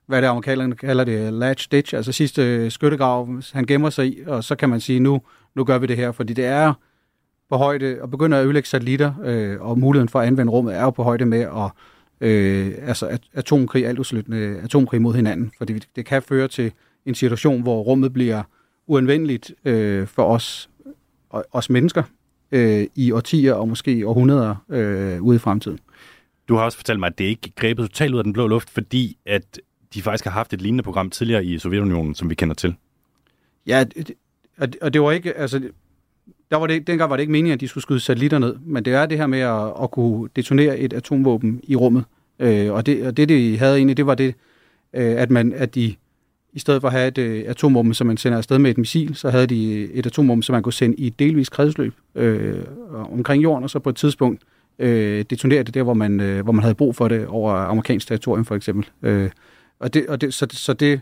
hvad 0.07 0.23
det 0.23 0.29
amerikanerne 0.29 0.75
kalder 0.75 1.05
det, 1.05 1.33
latch 1.33 1.69
ditch, 1.73 1.95
altså 1.95 2.13
sidste 2.13 2.71
skyttegrav, 2.71 3.43
han 3.53 3.65
gemmer 3.67 3.91
sig 3.91 4.07
i, 4.07 4.23
og 4.27 4.45
så 4.45 4.57
kan 4.57 4.69
man 4.69 4.81
sige, 4.81 5.01
nu, 5.01 5.23
nu 5.55 5.65
gør 5.65 5.79
vi 5.79 5.87
det 5.87 5.97
her, 5.97 6.13
fordi 6.13 6.33
det 6.33 6.45
er 6.45 6.75
på 7.51 7.57
højde, 7.57 7.99
og 8.01 8.11
begynder 8.11 8.39
at 8.39 8.45
ødelægge 8.45 8.69
satellitter, 8.69 9.13
øh, 9.25 9.61
og 9.61 9.79
muligheden 9.79 10.09
for 10.09 10.21
at 10.21 10.27
anvende 10.27 10.53
rummet 10.53 10.75
er 10.75 10.83
jo 10.83 10.91
på 10.91 11.03
højde 11.03 11.25
med 11.25 11.41
at 11.41 11.71
øh, 12.29 12.75
altså 12.83 13.19
atomkrig, 13.33 13.87
alt 13.87 13.99
usluttende 13.99 14.61
atomkrig 14.63 15.03
mod 15.03 15.15
hinanden, 15.15 15.53
fordi 15.59 15.79
det 15.97 16.07
kan 16.07 16.23
føre 16.23 16.49
til 16.49 16.73
en 17.07 17.15
situation, 17.15 17.63
hvor 17.63 17.83
rummet 17.83 18.13
bliver 18.13 18.43
uanvendeligt 18.87 19.53
øh, 19.65 20.07
for 20.07 20.25
os, 20.25 20.71
os 21.31 21.71
mennesker, 21.71 22.03
øh, 22.53 22.87
i 22.95 23.13
årtier 23.13 23.55
og 23.55 23.69
måske 23.69 24.07
århundreder 24.07 24.55
øh, 24.69 25.23
ude 25.23 25.37
i 25.37 25.39
fremtiden. 25.39 25.79
Du 26.49 26.55
har 26.55 26.65
også 26.65 26.79
fortalt 26.79 27.01
mig, 27.01 27.07
at 27.07 27.19
det 27.19 27.25
ikke 27.25 27.53
grebet 27.57 27.91
totalt 27.91 28.15
ud 28.15 28.19
af 28.19 28.25
den 28.25 28.33
blå 28.33 28.47
luft, 28.47 28.71
fordi 28.71 29.17
at 29.27 29.61
de 29.95 30.03
faktisk 30.03 30.25
har 30.25 30.31
haft 30.31 30.53
et 30.53 30.63
lignende 30.63 30.85
program 30.85 31.11
tidligere 31.11 31.45
i 31.45 31.59
Sovjetunionen, 31.59 32.15
som 32.15 32.31
vi 32.31 32.35
kender 32.35 32.55
til. 32.55 32.75
Ja, 33.67 33.85
det, 33.85 34.15
og 34.81 34.95
det 34.95 35.03
var 35.03 35.13
ikke, 35.13 35.33
altså, 35.33 35.61
der 36.51 36.57
var 36.57 36.67
det, 36.67 36.87
dengang 36.87 37.11
var 37.11 37.17
det 37.17 37.21
ikke 37.21 37.33
meningen, 37.33 37.53
at 37.53 37.61
de 37.61 37.69
skulle 37.69 37.83
skyde 37.83 38.01
satellitter 38.01 38.39
ned, 38.39 38.57
men 38.65 38.85
det 38.85 38.95
er 38.95 39.07
det 39.07 39.19
her 39.19 39.27
med 39.27 39.41
at, 39.41 39.73
at 39.83 39.91
kunne 39.91 40.29
detonere 40.37 40.79
et 40.79 40.93
atomvåben 40.93 41.61
i 41.63 41.77
rummet. 41.77 42.05
Øh, 42.39 42.73
og, 42.73 42.87
det, 42.87 43.07
og 43.07 43.17
det, 43.17 43.29
de 43.29 43.59
havde 43.59 43.77
egentlig, 43.77 43.97
det 43.97 44.07
var 44.07 44.15
det, 44.15 44.35
øh, 44.93 45.21
at, 45.23 45.31
man, 45.31 45.53
at 45.53 45.75
de 45.75 45.95
i 46.53 46.59
stedet 46.59 46.81
for 46.81 46.89
at 46.89 46.95
have 46.95 47.09
et 47.09 47.19
øh, 47.19 47.45
atomvåben, 47.47 47.95
som 47.95 48.07
man 48.07 48.17
sender 48.17 48.39
afsted 48.39 48.59
med 48.59 48.71
et 48.71 48.79
missil, 48.79 49.15
så 49.15 49.31
havde 49.31 49.47
de 49.47 49.73
øh, 49.73 49.91
et 49.91 50.07
atomvåben, 50.07 50.43
som 50.43 50.53
man 50.53 50.63
kunne 50.63 50.73
sende 50.73 50.97
i 50.97 51.07
et 51.07 51.19
delvis 51.19 51.49
kredsløb 51.49 51.95
øh, 52.15 52.65
omkring 53.13 53.43
jorden, 53.43 53.65
og 53.65 53.71
så 53.71 53.79
på 53.79 53.91
et 53.91 53.97
tidspunkt 53.97 54.43
øh, 54.79 55.25
detonere 55.31 55.63
det 55.63 55.75
der, 55.75 55.83
hvor 55.83 55.95
man, 55.95 56.21
øh, 56.21 56.43
hvor 56.43 56.53
man 56.53 56.63
havde 56.63 56.75
brug 56.75 56.97
for 56.97 57.09
det 57.09 57.27
over 57.27 57.53
amerikansk 57.53 58.09
territorium 58.09 58.45
for 58.45 58.55
eksempel. 58.55 58.91
Øh, 59.03 59.31
og 59.79 59.95
det, 59.95 60.07
og 60.07 60.21
det, 60.21 60.35
så, 60.35 60.47
så, 60.51 60.73
det, 60.73 61.01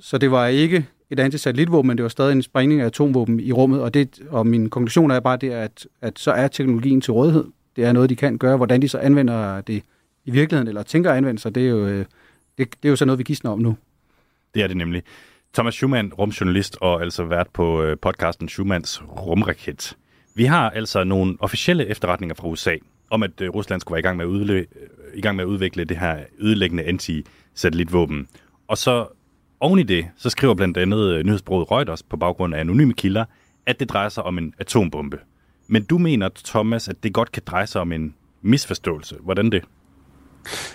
så 0.00 0.18
det 0.18 0.30
var 0.30 0.46
ikke 0.46 0.86
et 1.10 1.20
antisatellitvåben, 1.20 1.88
men 1.88 1.98
det 1.98 2.02
var 2.02 2.08
stadig 2.08 2.32
en 2.32 2.42
sprængning 2.42 2.80
af 2.80 2.86
atomvåben 2.86 3.40
i 3.40 3.52
rummet, 3.52 3.80
og, 3.80 3.94
det, 3.94 4.20
og 4.28 4.46
min 4.46 4.70
konklusion 4.70 5.10
er 5.10 5.20
bare 5.20 5.36
det, 5.36 5.50
at, 5.50 5.86
at 6.00 6.18
så 6.18 6.30
er 6.30 6.48
teknologien 6.48 7.00
til 7.00 7.12
rådighed. 7.12 7.44
Det 7.76 7.84
er 7.84 7.92
noget, 7.92 8.10
de 8.10 8.16
kan 8.16 8.38
gøre. 8.38 8.56
Hvordan 8.56 8.82
de 8.82 8.88
så 8.88 8.98
anvender 8.98 9.60
det 9.60 9.82
i 10.24 10.30
virkeligheden, 10.30 10.68
eller 10.68 10.82
tænker 10.82 11.10
at 11.10 11.16
anvende 11.16 11.40
sig, 11.40 11.54
det 11.54 11.66
er 11.66 11.70
jo, 11.70 11.86
øh, 11.86 12.04
det, 12.58 12.68
det 12.82 12.88
er 12.88 12.88
jo 12.88 12.96
så 12.96 13.04
noget, 13.04 13.18
vi 13.18 13.24
gidsner 13.24 13.50
om 13.50 13.58
nu. 13.58 13.76
Det 14.56 14.64
er 14.64 14.68
det 14.68 14.76
nemlig. 14.76 15.02
Thomas 15.54 15.74
Schumann, 15.74 16.12
rumjournalist 16.12 16.78
og 16.80 17.02
altså 17.02 17.24
vært 17.24 17.46
på 17.52 17.82
øh, 17.82 17.96
podcasten 18.02 18.48
Schumanns 18.48 19.02
Rumraket. 19.04 19.96
Vi 20.34 20.44
har 20.44 20.70
altså 20.70 21.04
nogle 21.04 21.36
officielle 21.40 21.86
efterretninger 21.86 22.34
fra 22.34 22.48
USA 22.48 22.76
om, 23.10 23.22
at 23.22 23.40
øh, 23.40 23.50
Rusland 23.50 23.80
skulle 23.80 23.92
være 23.92 23.98
i 23.98 24.02
gang 24.02 24.16
med 24.16 24.24
at, 24.24 24.30
udle- 24.30 24.52
øh, 24.52 24.66
i 25.14 25.20
gang 25.20 25.36
med 25.36 25.44
at 25.44 25.48
udvikle 25.48 25.84
det 25.84 25.98
her 25.98 26.18
ødelæggende 26.38 26.82
anti-satellitvåben. 26.84 28.28
Og 28.68 28.78
så 28.78 29.06
oven 29.60 29.78
i 29.78 29.82
det, 29.82 30.06
så 30.16 30.30
skriver 30.30 30.54
blandt 30.54 30.76
andet 30.76 31.26
nyhedsbruget 31.26 31.70
Reuters 31.70 32.02
på 32.02 32.16
baggrund 32.16 32.54
af 32.54 32.60
anonyme 32.60 32.94
kilder, 32.94 33.24
at 33.66 33.80
det 33.80 33.88
drejer 33.88 34.08
sig 34.08 34.22
om 34.22 34.38
en 34.38 34.54
atombombe. 34.58 35.18
Men 35.68 35.84
du 35.84 35.98
mener, 35.98 36.28
Thomas, 36.44 36.88
at 36.88 37.02
det 37.02 37.12
godt 37.14 37.32
kan 37.32 37.42
dreje 37.46 37.66
sig 37.66 37.80
om 37.80 37.92
en 37.92 38.14
misforståelse. 38.42 39.16
Hvordan 39.20 39.50
det? 39.50 39.64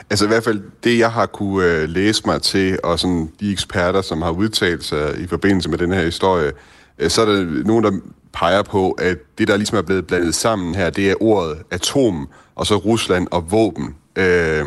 Altså 0.09 0.25
i 0.25 0.27
hvert 0.27 0.43
fald 0.43 0.61
det, 0.83 0.97
jeg 0.97 1.11
har 1.11 1.25
kunne 1.25 1.65
øh, 1.65 1.89
læse 1.89 2.23
mig 2.25 2.41
til, 2.41 2.79
og 2.83 2.99
sådan 2.99 3.31
de 3.39 3.51
eksperter, 3.51 4.01
som 4.01 4.21
har 4.21 4.31
udtalt 4.31 4.83
sig 4.83 5.19
i 5.19 5.27
forbindelse 5.27 5.69
med 5.69 5.77
den 5.77 5.91
her 5.91 6.01
historie, 6.01 6.51
øh, 6.99 7.09
så 7.09 7.21
er 7.21 7.25
der 7.25 7.63
nogen, 7.65 7.83
der 7.83 7.91
peger 8.33 8.61
på, 8.61 8.91
at 8.91 9.17
det, 9.37 9.47
der 9.47 9.57
ligesom 9.57 9.77
er 9.77 9.81
blevet 9.81 10.07
blandet 10.07 10.35
sammen 10.35 10.75
her, 10.75 10.89
det 10.89 11.11
er 11.11 11.15
ordet 11.19 11.57
atom, 11.71 12.29
og 12.55 12.67
så 12.67 12.75
Rusland 12.75 13.27
og 13.31 13.51
våben. 13.51 13.95
Øh, 14.15 14.65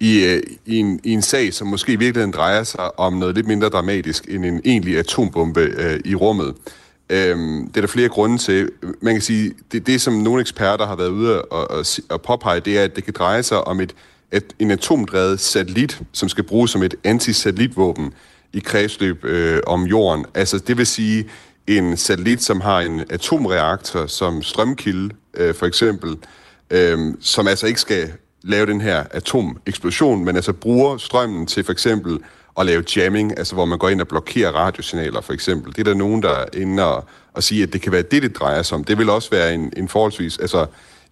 i, 0.00 0.24
øh, 0.24 0.42
i, 0.66 0.76
en, 0.76 1.00
i 1.04 1.12
en 1.12 1.22
sag, 1.22 1.54
som 1.54 1.66
måske 1.66 1.92
i 1.92 1.96
virkeligheden 1.96 2.32
drejer 2.32 2.62
sig 2.62 3.00
om 3.00 3.12
noget 3.12 3.34
lidt 3.34 3.46
mindre 3.46 3.68
dramatisk 3.68 4.24
end 4.28 4.44
en 4.44 4.60
egentlig 4.64 4.98
atombombe 4.98 5.60
øh, 5.60 6.00
i 6.04 6.14
rummet. 6.14 6.54
Øhm, 7.10 7.68
det 7.68 7.76
er 7.76 7.80
der 7.80 7.88
flere 7.88 8.08
grunde 8.08 8.38
til. 8.38 8.70
Man 9.02 9.14
kan 9.14 9.22
sige, 9.22 9.52
det, 9.72 9.86
det 9.86 10.00
som 10.00 10.14
nogle 10.14 10.40
eksperter 10.40 10.86
har 10.86 10.96
været 10.96 11.08
ude 11.08 11.42
og, 11.42 11.70
og, 11.70 11.84
og 12.10 12.22
påpege, 12.22 12.60
det 12.60 12.78
er, 12.78 12.84
at 12.84 12.96
det 12.96 13.04
kan 13.04 13.14
dreje 13.18 13.42
sig 13.42 13.66
om 13.66 13.80
et 13.80 13.94
et, 14.36 14.54
en 14.58 14.70
atomdrevet 14.70 15.40
satellit, 15.40 16.02
som 16.12 16.28
skal 16.28 16.44
bruges 16.44 16.70
som 16.70 16.82
et 16.82 16.94
antisatellitvåben 17.04 18.12
i 18.52 18.58
kredsløb 18.58 19.24
øh, 19.24 19.60
om 19.66 19.84
jorden. 19.84 20.26
Altså 20.34 20.58
det 20.58 20.78
vil 20.78 20.86
sige 20.86 21.24
en 21.66 21.96
satellit, 21.96 22.42
som 22.42 22.60
har 22.60 22.80
en 22.80 23.04
atomreaktor 23.10 24.06
som 24.06 24.42
strømkilde, 24.42 25.14
øh, 25.34 25.54
for 25.54 25.66
eksempel, 25.66 26.16
øh, 26.70 26.98
som 27.20 27.48
altså 27.48 27.66
ikke 27.66 27.80
skal 27.80 28.12
lave 28.42 28.66
den 28.66 28.80
her 28.80 29.04
atomeksplosion, 29.10 30.24
men 30.24 30.36
altså 30.36 30.52
bruger 30.52 30.96
strømmen 30.96 31.46
til 31.46 31.64
for 31.64 31.72
eksempel 31.72 32.18
at 32.58 32.66
lave 32.66 32.84
jamming, 32.96 33.38
altså 33.38 33.54
hvor 33.54 33.64
man 33.64 33.78
går 33.78 33.88
ind 33.88 34.00
og 34.00 34.08
blokerer 34.08 34.52
radiosignaler 34.52 35.20
for 35.20 35.32
eksempel. 35.32 35.72
Det 35.72 35.78
er 35.78 35.84
der 35.84 35.94
nogen, 35.94 36.22
der 36.22 36.30
er 36.30 36.44
inde 36.52 36.84
og, 36.84 37.04
og 37.32 37.42
sige, 37.42 37.62
at 37.62 37.72
det 37.72 37.80
kan 37.80 37.92
være 37.92 38.02
det, 38.02 38.22
det 38.22 38.36
drejer 38.36 38.62
sig 38.62 38.74
om. 38.74 38.84
Det 38.84 38.98
vil 38.98 39.10
også 39.10 39.30
være 39.30 39.54
en, 39.54 39.72
en 39.76 39.88
forholdsvis, 39.88 40.38
altså 40.38 40.66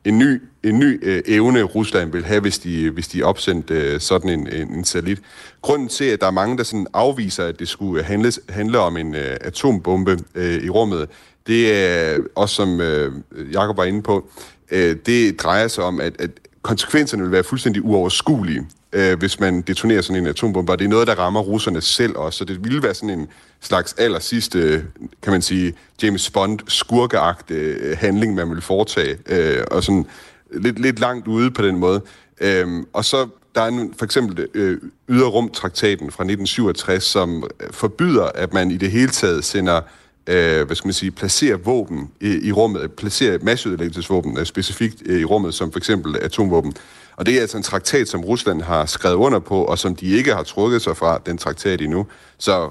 en 0.04 0.18
ny, 0.18 0.42
en 0.62 0.78
ny 0.78 0.98
øh, 1.02 1.22
evne, 1.26 1.62
Rusland 1.62 2.12
vil 2.12 2.24
have, 2.24 2.40
hvis 2.40 2.58
de, 2.58 2.82
øh, 2.82 2.94
hvis 2.94 3.08
de 3.08 3.22
opsendte 3.22 3.74
øh, 3.74 4.00
sådan 4.00 4.30
en, 4.30 4.48
en, 4.52 4.74
en 4.74 4.84
satellit. 4.84 5.20
Grunden 5.62 5.88
til, 5.88 6.04
at 6.04 6.20
der 6.20 6.26
er 6.26 6.30
mange, 6.30 6.58
der 6.58 6.62
sådan 6.62 6.86
afviser, 6.92 7.44
at 7.44 7.58
det 7.58 7.68
skulle 7.68 8.00
øh, 8.00 8.06
handle, 8.06 8.32
handle 8.48 8.78
om 8.78 8.96
en 8.96 9.14
øh, 9.14 9.36
atombombe 9.40 10.18
øh, 10.34 10.62
i 10.62 10.68
rummet, 10.68 11.08
det 11.46 11.76
er 11.76 12.18
også, 12.34 12.54
som 12.54 12.80
øh, 12.80 13.12
Jacob 13.52 13.76
var 13.76 13.84
inde 13.84 14.02
på, 14.02 14.28
øh, 14.70 14.96
det 15.06 15.40
drejer 15.40 15.68
sig 15.68 15.84
om, 15.84 16.00
at, 16.00 16.20
at 16.20 16.30
konsekvenserne 16.62 17.22
vil 17.22 17.32
være 17.32 17.44
fuldstændig 17.44 17.84
uoverskuelige 17.84 18.66
øh, 18.92 19.18
hvis 19.18 19.40
man 19.40 19.60
detonerer 19.62 20.02
sådan 20.02 20.22
en 20.22 20.26
atombombe. 20.26 20.72
Og 20.72 20.78
det 20.78 20.84
er 20.84 20.88
noget, 20.88 21.06
der 21.06 21.14
rammer 21.14 21.40
russerne 21.40 21.80
selv 21.80 22.16
også. 22.16 22.38
Så 22.38 22.44
det 22.44 22.64
ville 22.64 22.82
være 22.82 22.94
sådan 22.94 23.10
en 23.10 23.28
slags 23.60 23.94
aller 23.98 24.18
sidste, 24.18 24.84
kan 25.22 25.32
man 25.32 25.42
sige, 25.42 25.74
James 26.02 26.30
Bond 26.30 26.58
skurkeagtig 26.68 27.56
øh, 27.56 27.98
handling, 27.98 28.34
man 28.34 28.48
ville 28.48 28.62
foretage. 28.62 29.18
Øh, 29.26 29.64
og 29.70 29.84
sådan 29.84 30.06
lidt, 30.52 30.78
lidt 30.78 30.98
langt 30.98 31.28
ude 31.28 31.50
på 31.50 31.62
den 31.62 31.76
måde. 31.76 32.00
Øh, 32.40 32.68
og 32.92 33.04
så 33.04 33.28
der 33.54 33.60
er 33.60 33.68
en, 33.68 33.94
for 33.98 34.04
eksempel 34.04 34.46
øh, 34.54 34.78
yderrumtraktaten 35.08 36.10
fra 36.10 36.24
1967, 36.24 37.04
som 37.04 37.44
forbyder, 37.70 38.24
at 38.24 38.52
man 38.52 38.70
i 38.70 38.76
det 38.76 38.90
hele 38.90 39.10
taget 39.10 39.44
sender 39.44 39.80
øh, 40.26 40.66
hvad 40.66 40.76
skal 40.76 40.88
man 40.88 40.92
sige, 40.92 41.10
placere 41.10 41.60
våben 41.60 42.10
i, 42.20 42.48
i 42.48 42.52
rummet, 42.52 42.92
placere 42.92 43.38
masseødelæggelsesvåben 43.38 44.38
øh, 44.38 44.46
specifikt 44.46 45.02
øh, 45.06 45.20
i 45.20 45.24
rummet, 45.24 45.54
som 45.54 45.72
for 45.72 45.78
eksempel 45.78 46.16
atomvåben. 46.16 46.74
Og 47.16 47.26
det 47.26 47.36
er 47.36 47.40
altså 47.40 47.56
en 47.56 47.62
traktat, 47.62 48.08
som 48.08 48.24
Rusland 48.24 48.62
har 48.62 48.86
skrevet 48.86 49.16
under 49.16 49.38
på, 49.38 49.64
og 49.64 49.78
som 49.78 49.96
de 49.96 50.06
ikke 50.06 50.34
har 50.34 50.42
trukket 50.42 50.82
sig 50.82 50.96
fra, 50.96 51.18
den 51.26 51.38
traktat 51.38 51.80
endnu. 51.80 52.06
Så 52.38 52.70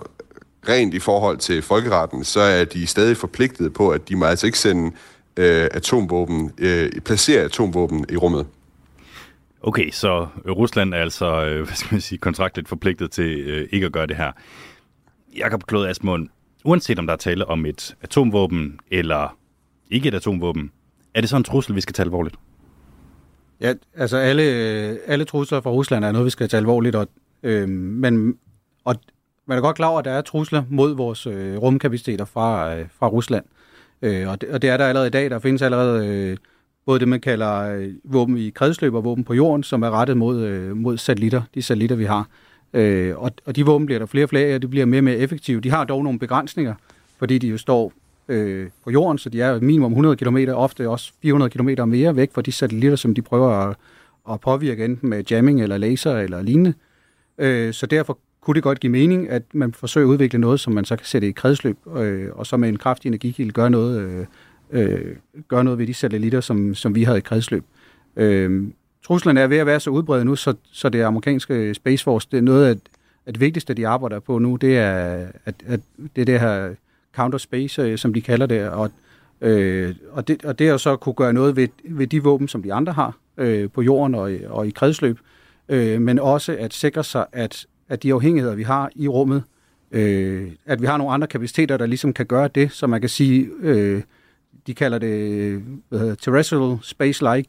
rent 0.70 0.94
i 0.94 1.00
forhold 1.00 1.38
til 1.38 1.62
folkeretten, 1.62 2.24
så 2.24 2.40
er 2.40 2.66
de 2.66 2.88
stadig 2.88 3.18
forpligtet 3.18 3.74
på, 3.74 3.90
at 3.90 4.10
de 4.10 4.16
må 4.16 4.26
altså 4.26 4.46
ikke 4.46 4.60
sende 4.60 4.92
øh, 5.38 5.68
atomvåben, 5.72 6.52
øh, 6.58 6.92
placere 6.92 7.42
atomvåben 7.42 8.06
i 8.10 8.18
rummet. 8.18 8.48
Okay, 9.64 9.92
så 9.92 10.28
Rusland 10.48 10.94
er 10.94 10.98
altså, 10.98 11.46
øh, 11.46 11.66
hvad 11.66 11.76
skal 11.76 11.94
man 11.94 12.02
sige, 12.02 12.20
kontraktligt 12.20 12.70
forpligtet 12.70 13.12
til 13.12 13.40
øh, 13.40 13.68
ikke 13.72 13.86
at 13.86 13.92
gøre 13.92 14.08
det 14.08 14.18
her. 14.18 14.32
Jakob 15.38 15.64
Klod 15.64 15.88
Asmund, 15.88 16.28
uanset 16.66 17.00
om 17.00 17.08
der 17.08 17.14
er 17.14 17.18
tale 17.18 17.46
om 17.46 17.66
et 17.66 17.96
atomvåben 18.02 18.80
eller 18.92 19.38
ikke 19.90 20.08
et 20.08 20.14
atomvåben, 20.14 20.72
er 21.14 21.22
det 21.22 21.30
så 21.30 21.38
en 21.38 21.44
trussel, 21.44 21.76
vi 21.76 21.82
skal 21.82 21.94
tage 21.94 22.06
alvorligt? 22.06 22.36
Ja, 23.62 23.74
altså 23.96 24.18
alle, 24.18 24.44
øh, 24.44 24.98
alle 25.08 25.26
trusler 25.26 25.62
fra 25.62 25.70
Rusland 25.70 26.06
er 26.06 26.12
noget, 26.12 26.26
vi 26.26 26.30
skal 26.30 26.50
tage 26.50 26.60
alvorligt, 26.60 26.96
og, 26.96 27.08
øh, 27.44 27.70
men 27.70 28.38
og 28.86 28.96
man 29.46 29.58
er 29.58 29.62
godt 29.62 29.76
klar 29.76 29.88
over, 29.88 30.00
at 30.00 30.06
der 30.06 30.12
er 30.12 30.22
trusler 30.22 30.64
mod 30.70 30.96
vores 30.96 31.28
øh, 31.28 31.58
rumkapaciteter 31.58 32.26
fra, 32.26 32.76
øh, 32.76 32.86
fra 33.00 33.08
Rusland. 33.08 33.46
Øh, 34.02 34.30
og, 34.30 34.42
det, 34.42 34.50
og 34.50 34.62
det 34.62 34.70
er 34.70 34.78
der 34.78 34.86
allerede 34.86 35.08
i 35.08 35.12
dag. 35.12 35.30
Der 35.30 35.40
findes 35.40 35.62
allerede 35.62 36.08
øh, 36.08 36.38
både 36.86 37.00
det, 37.00 37.08
man 37.08 37.22
kalder 37.22 37.58
øh, 37.58 37.90
våben 38.04 38.38
i 38.38 38.50
kredsløb 38.50 38.94
og 38.94 39.04
våben 39.04 39.24
på 39.24 39.34
jorden, 39.34 39.64
som 39.64 39.84
er 39.84 39.90
rettet 39.90 40.18
mod, 40.18 40.42
øh, 40.42 40.78
mod 40.78 40.98
satellitter, 40.98 41.42
de 41.56 41.62
satellitter, 41.62 41.96
vi 41.96 42.06
har. 42.06 42.28
Øh, 42.74 43.18
og, 43.18 43.32
og 43.46 43.56
de 43.56 43.66
våben 43.66 43.86
bliver 43.86 44.00
der 44.00 44.06
flere 44.06 44.26
og 44.26 44.30
flere 44.30 44.56
og 44.56 44.62
de 44.62 44.68
bliver 44.68 44.86
mere 44.86 45.00
og 45.00 45.04
mere 45.04 45.18
effektive. 45.18 45.62
De 45.62 45.72
har 45.72 45.84
dog 45.84 46.04
nogle 46.04 46.20
begrænsninger, 46.20 46.76
fordi 47.20 47.38
de 47.38 47.48
jo 47.48 47.58
står 47.58 47.94
øh, 48.28 48.70
på 48.84 48.92
jorden, 48.92 49.18
så 49.18 49.30
de 49.30 49.42
er 49.42 49.60
minimum 49.60 49.92
100 49.92 50.16
km, 50.16 50.38
ofte 50.54 50.90
også 50.90 51.14
400 51.22 51.50
km 51.50 51.90
mere 51.90 52.16
væk 52.16 52.34
fra 52.34 52.42
de 52.42 52.52
satellitter, 52.52 52.96
som 52.96 53.14
de 53.14 53.22
prøver 53.22 53.50
at, 53.50 53.76
at 54.32 54.42
påvirke 54.42 54.86
enten 54.86 55.10
med 55.10 55.24
jamming 55.32 55.62
eller 55.62 55.78
laser 55.78 56.18
eller 56.18 56.42
lignende. 56.42 56.74
Øh, 57.38 57.74
så 57.74 57.86
derfor 57.86 58.18
kunne 58.42 58.56
det 58.56 58.64
godt 58.64 58.80
give 58.80 58.92
mening, 58.92 59.30
at 59.30 59.44
man 59.54 59.74
forsøger 59.74 60.08
at 60.08 60.12
udvikle 60.12 60.40
noget, 60.40 60.60
som 60.60 60.74
man 60.74 60.86
så 60.86 60.96
kan 60.96 61.06
sætte 61.06 61.28
i 61.28 61.32
kredsløb, 61.32 61.78
øh, 61.98 62.30
og 62.32 62.48
så 62.48 62.58
med 62.58 62.70
en 62.70 62.78
kraftig 62.78 63.10
energikilde 63.10 63.52
gøre 63.52 63.70
noget, 63.70 64.02
øh, 64.02 64.26
øh, 64.72 65.16
gøre 65.48 65.64
noget 65.64 65.80
ved 65.80 65.88
de 65.88 65.94
satellitter, 65.94 66.42
som, 66.42 66.76
som 66.76 66.96
vi 66.96 67.04
har 67.04 67.16
i 67.16 67.20
kredsløb. 67.20 67.64
Øh, 68.16 68.68
truslen 69.04 69.38
er 69.38 69.48
ved 69.48 69.58
at 69.58 69.66
være 69.66 69.80
så 69.80 69.90
udbredt 69.90 70.26
nu, 70.26 70.36
så, 70.36 70.54
så 70.72 70.90
det 70.90 71.02
amerikanske 71.02 71.74
Space 71.74 72.04
Force, 72.04 72.28
det 72.32 72.38
er 72.38 72.42
noget 72.42 72.66
af 73.26 73.34
det 73.34 73.40
vigtigste, 73.40 73.74
de 73.74 73.88
arbejder 73.88 74.20
på 74.20 74.40
nu, 74.40 74.56
det 74.56 74.78
er, 74.78 75.28
at, 75.46 75.56
at 75.66 75.80
det 76.16 76.22
er 76.22 76.26
det 76.26 76.40
her 76.40 76.70
counter 77.16 77.38
space, 77.38 77.82
øh, 77.82 77.98
som 77.98 78.14
de 78.14 78.22
kalder 78.22 78.46
det, 78.46 78.70
og, 78.70 78.92
øh, 79.42 79.96
og, 80.12 80.28
det, 80.28 80.46
og 80.46 80.60
det 80.60 80.70
at 80.70 80.82
så 80.82 80.96
kunne 80.96 81.16
gøre 81.16 81.34
noget 81.34 81.56
ved, 81.56 81.68
ved 81.84 82.08
de 82.08 82.24
våben, 82.24 82.48
som 82.48 82.64
de 82.64 82.74
andre 82.74 82.94
har 82.94 83.18
øh, 83.38 83.70
på 83.70 83.82
jorden 83.82 84.16
og, 84.16 84.32
og 84.48 84.68
i 84.68 84.70
kredsløb, 84.70 85.20
øh, 85.70 86.02
men 86.02 86.20
også 86.20 86.56
at 86.60 86.74
sikre 86.74 87.04
sig, 87.04 87.26
at, 87.32 87.66
at 87.90 88.04
de 88.04 88.14
afhængigheder, 88.14 88.56
vi 88.56 88.64
har 88.64 88.90
i 88.96 89.08
rummet, 89.08 89.44
øh, 89.92 90.52
at 90.66 90.82
vi 90.82 90.86
har 90.86 90.98
nogle 90.98 91.14
andre 91.14 91.28
kapaciteter, 91.28 91.78
der 91.78 91.86
ligesom 91.86 92.14
kan 92.14 92.26
gøre 92.26 92.48
det, 92.48 92.72
så 92.72 92.88
man 92.88 93.02
kan 93.02 93.10
sige, 93.10 93.50
øh, 93.62 94.02
de 94.68 94.74
kalder 94.74 94.98
det 94.98 95.56
uh, 95.92 96.00
terrestrial 96.22 96.78
space-like 96.82 97.48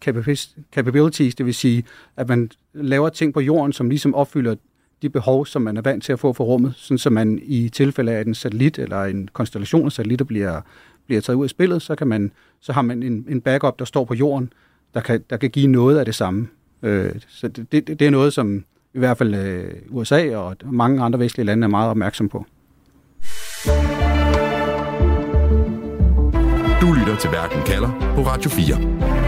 capabilities, 0.73 1.35
det 1.35 1.47
vil 1.47 1.55
sige, 1.55 1.85
at 2.17 2.29
man 2.29 2.51
laver 2.75 3.09
ting 3.09 3.35
på 3.35 3.41
jorden, 3.41 3.73
som 3.73 3.89
ligesom 3.89 4.15
opfylder 4.15 4.55
de 5.03 5.11
behov, 5.11 5.47
som 5.47 5.63
man 5.63 5.77
er 5.77 5.83
vant 5.83 6.05
til 6.05 6.13
at 6.13 6.21
få 6.21 6.33
fra 6.33 6.45
rummet, 6.45 6.75
sådan 6.77 6.99
så 6.99 7.11
man 7.11 7.41
i 7.43 7.69
tilfælde 7.69 8.13
af, 8.13 8.21
at 8.21 8.27
en 8.27 8.35
satellit 8.35 8.79
eller 8.79 9.05
en 9.05 9.29
konstellation 9.33 9.87
af 9.87 9.93
satellitter 9.93 10.25
bliver, 10.25 10.61
bliver 11.07 11.21
taget 11.21 11.37
ud 11.37 11.45
af 11.45 11.51
spillet, 11.51 11.83
så, 11.83 11.95
kan 11.95 12.07
man, 12.07 12.33
så 12.61 12.73
har 12.73 12.83
man 12.83 13.03
en, 13.03 13.27
en 13.29 13.41
backup, 13.41 13.79
der 13.79 13.85
står 13.85 14.05
på 14.05 14.15
jorden, 14.15 14.53
der 14.95 15.01
kan, 15.01 15.25
der 15.31 15.37
kan 15.37 15.51
give 15.51 15.67
noget 15.67 15.99
af 15.99 16.05
det 16.05 16.15
samme. 16.15 16.49
Øh, 16.83 17.11
så 17.29 17.49
det, 17.49 17.73
det, 17.73 17.87
det 17.89 18.03
er 18.03 18.11
noget, 18.11 18.33
som 18.33 18.65
i 18.95 18.99
hvert 18.99 19.19
fald 19.19 19.35
øh, 19.35 19.73
USA 19.91 20.37
og 20.37 20.57
mange 20.65 21.03
andre 21.03 21.19
vestlige 21.19 21.47
lande 21.47 21.65
er 21.65 21.69
meget 21.69 21.91
opmærksom 21.91 22.29
på. 22.29 22.47
Du 26.81 26.93
lytter 26.93 27.17
til 27.21 27.31
Verden 27.31 27.63
kalder 27.67 28.13
på 28.15 28.23
Radio 28.23 28.51
4. 28.51 29.22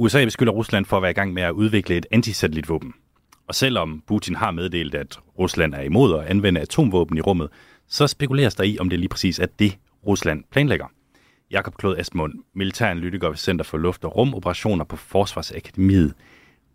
USA 0.00 0.24
beskylder 0.24 0.52
Rusland 0.52 0.84
for 0.84 0.96
at 0.96 1.02
være 1.02 1.10
i 1.10 1.14
gang 1.14 1.32
med 1.32 1.42
at 1.42 1.50
udvikle 1.50 1.96
et 1.96 2.06
antisatellitvåben. 2.10 2.94
Og 3.46 3.54
selvom 3.54 4.02
Putin 4.06 4.34
har 4.34 4.50
meddelt, 4.50 4.94
at 4.94 5.18
Rusland 5.38 5.74
er 5.74 5.80
imod 5.80 6.18
at 6.18 6.26
anvende 6.26 6.60
atomvåben 6.60 7.18
i 7.18 7.20
rummet, 7.20 7.48
så 7.88 8.06
spekuleres 8.06 8.54
der 8.54 8.64
i, 8.64 8.78
om 8.78 8.90
det 8.90 8.98
lige 8.98 9.08
præcis 9.08 9.38
er 9.38 9.46
det, 9.58 9.78
Rusland 10.06 10.44
planlægger. 10.50 10.86
Jakob 11.50 11.74
Klod 11.76 11.96
Asmund, 11.96 12.34
militæranalytiker 12.54 13.28
ved 13.28 13.36
Center 13.36 13.64
for 13.64 13.78
Luft- 13.78 14.04
og 14.04 14.16
Rumoperationer 14.16 14.84
på 14.84 14.96
Forsvarsakademiet. 14.96 16.14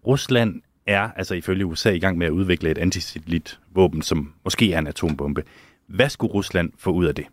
Rusland 0.08 0.62
er 0.88 1.10
altså 1.16 1.36
ifølge 1.36 1.66
USA 1.66 1.92
i 1.92 2.00
gang 2.00 2.18
med 2.18 2.28
at 2.28 2.32
udvikle 2.32 2.72
et 2.72 2.78
antisatellitvåben, 2.78 4.02
som 4.02 4.34
måske 4.44 4.74
er 4.74 4.80
en 4.80 4.88
atombombe. 4.88 5.44
Hvad 5.88 6.10
skulle 6.10 6.34
Rusland 6.34 6.72
få 6.78 6.92
ud 6.92 7.06
af 7.06 7.16
det? 7.16 7.26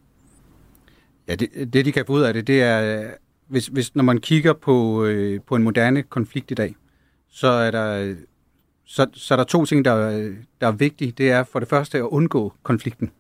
Ja, 1.29 1.35
det, 1.35 1.73
det 1.73 1.85
de 1.85 1.93
kan 1.93 2.05
få 2.07 2.13
ud 2.13 2.23
af 2.23 2.35
det, 2.35 2.47
det 2.47 2.63
er, 2.63 3.11
hvis, 3.51 3.67
hvis 3.67 3.95
når 3.95 4.05
man 4.05 4.19
kigger 4.19 4.53
på, 4.53 5.05
øh, 5.05 5.41
på 5.47 5.57
en 5.57 5.63
moderne 5.63 6.03
konflikt 6.03 6.51
i 6.51 6.55
dag, 6.55 6.77
så 7.29 7.49
er 7.49 7.71
der, 7.71 8.15
så, 8.85 9.07
så 9.13 9.35
er 9.35 9.37
der 9.37 9.45
to 9.45 9.65
ting, 9.65 9.85
der, 9.85 10.11
der 10.61 10.67
er 10.67 10.73
vigtige. 10.73 11.13
Det 11.13 11.31
er 11.31 11.45
for 11.45 11.59
det 11.59 11.69
første 11.69 11.99
at 11.99 12.03
undgå 12.03 12.53
konflikten. 12.63 13.11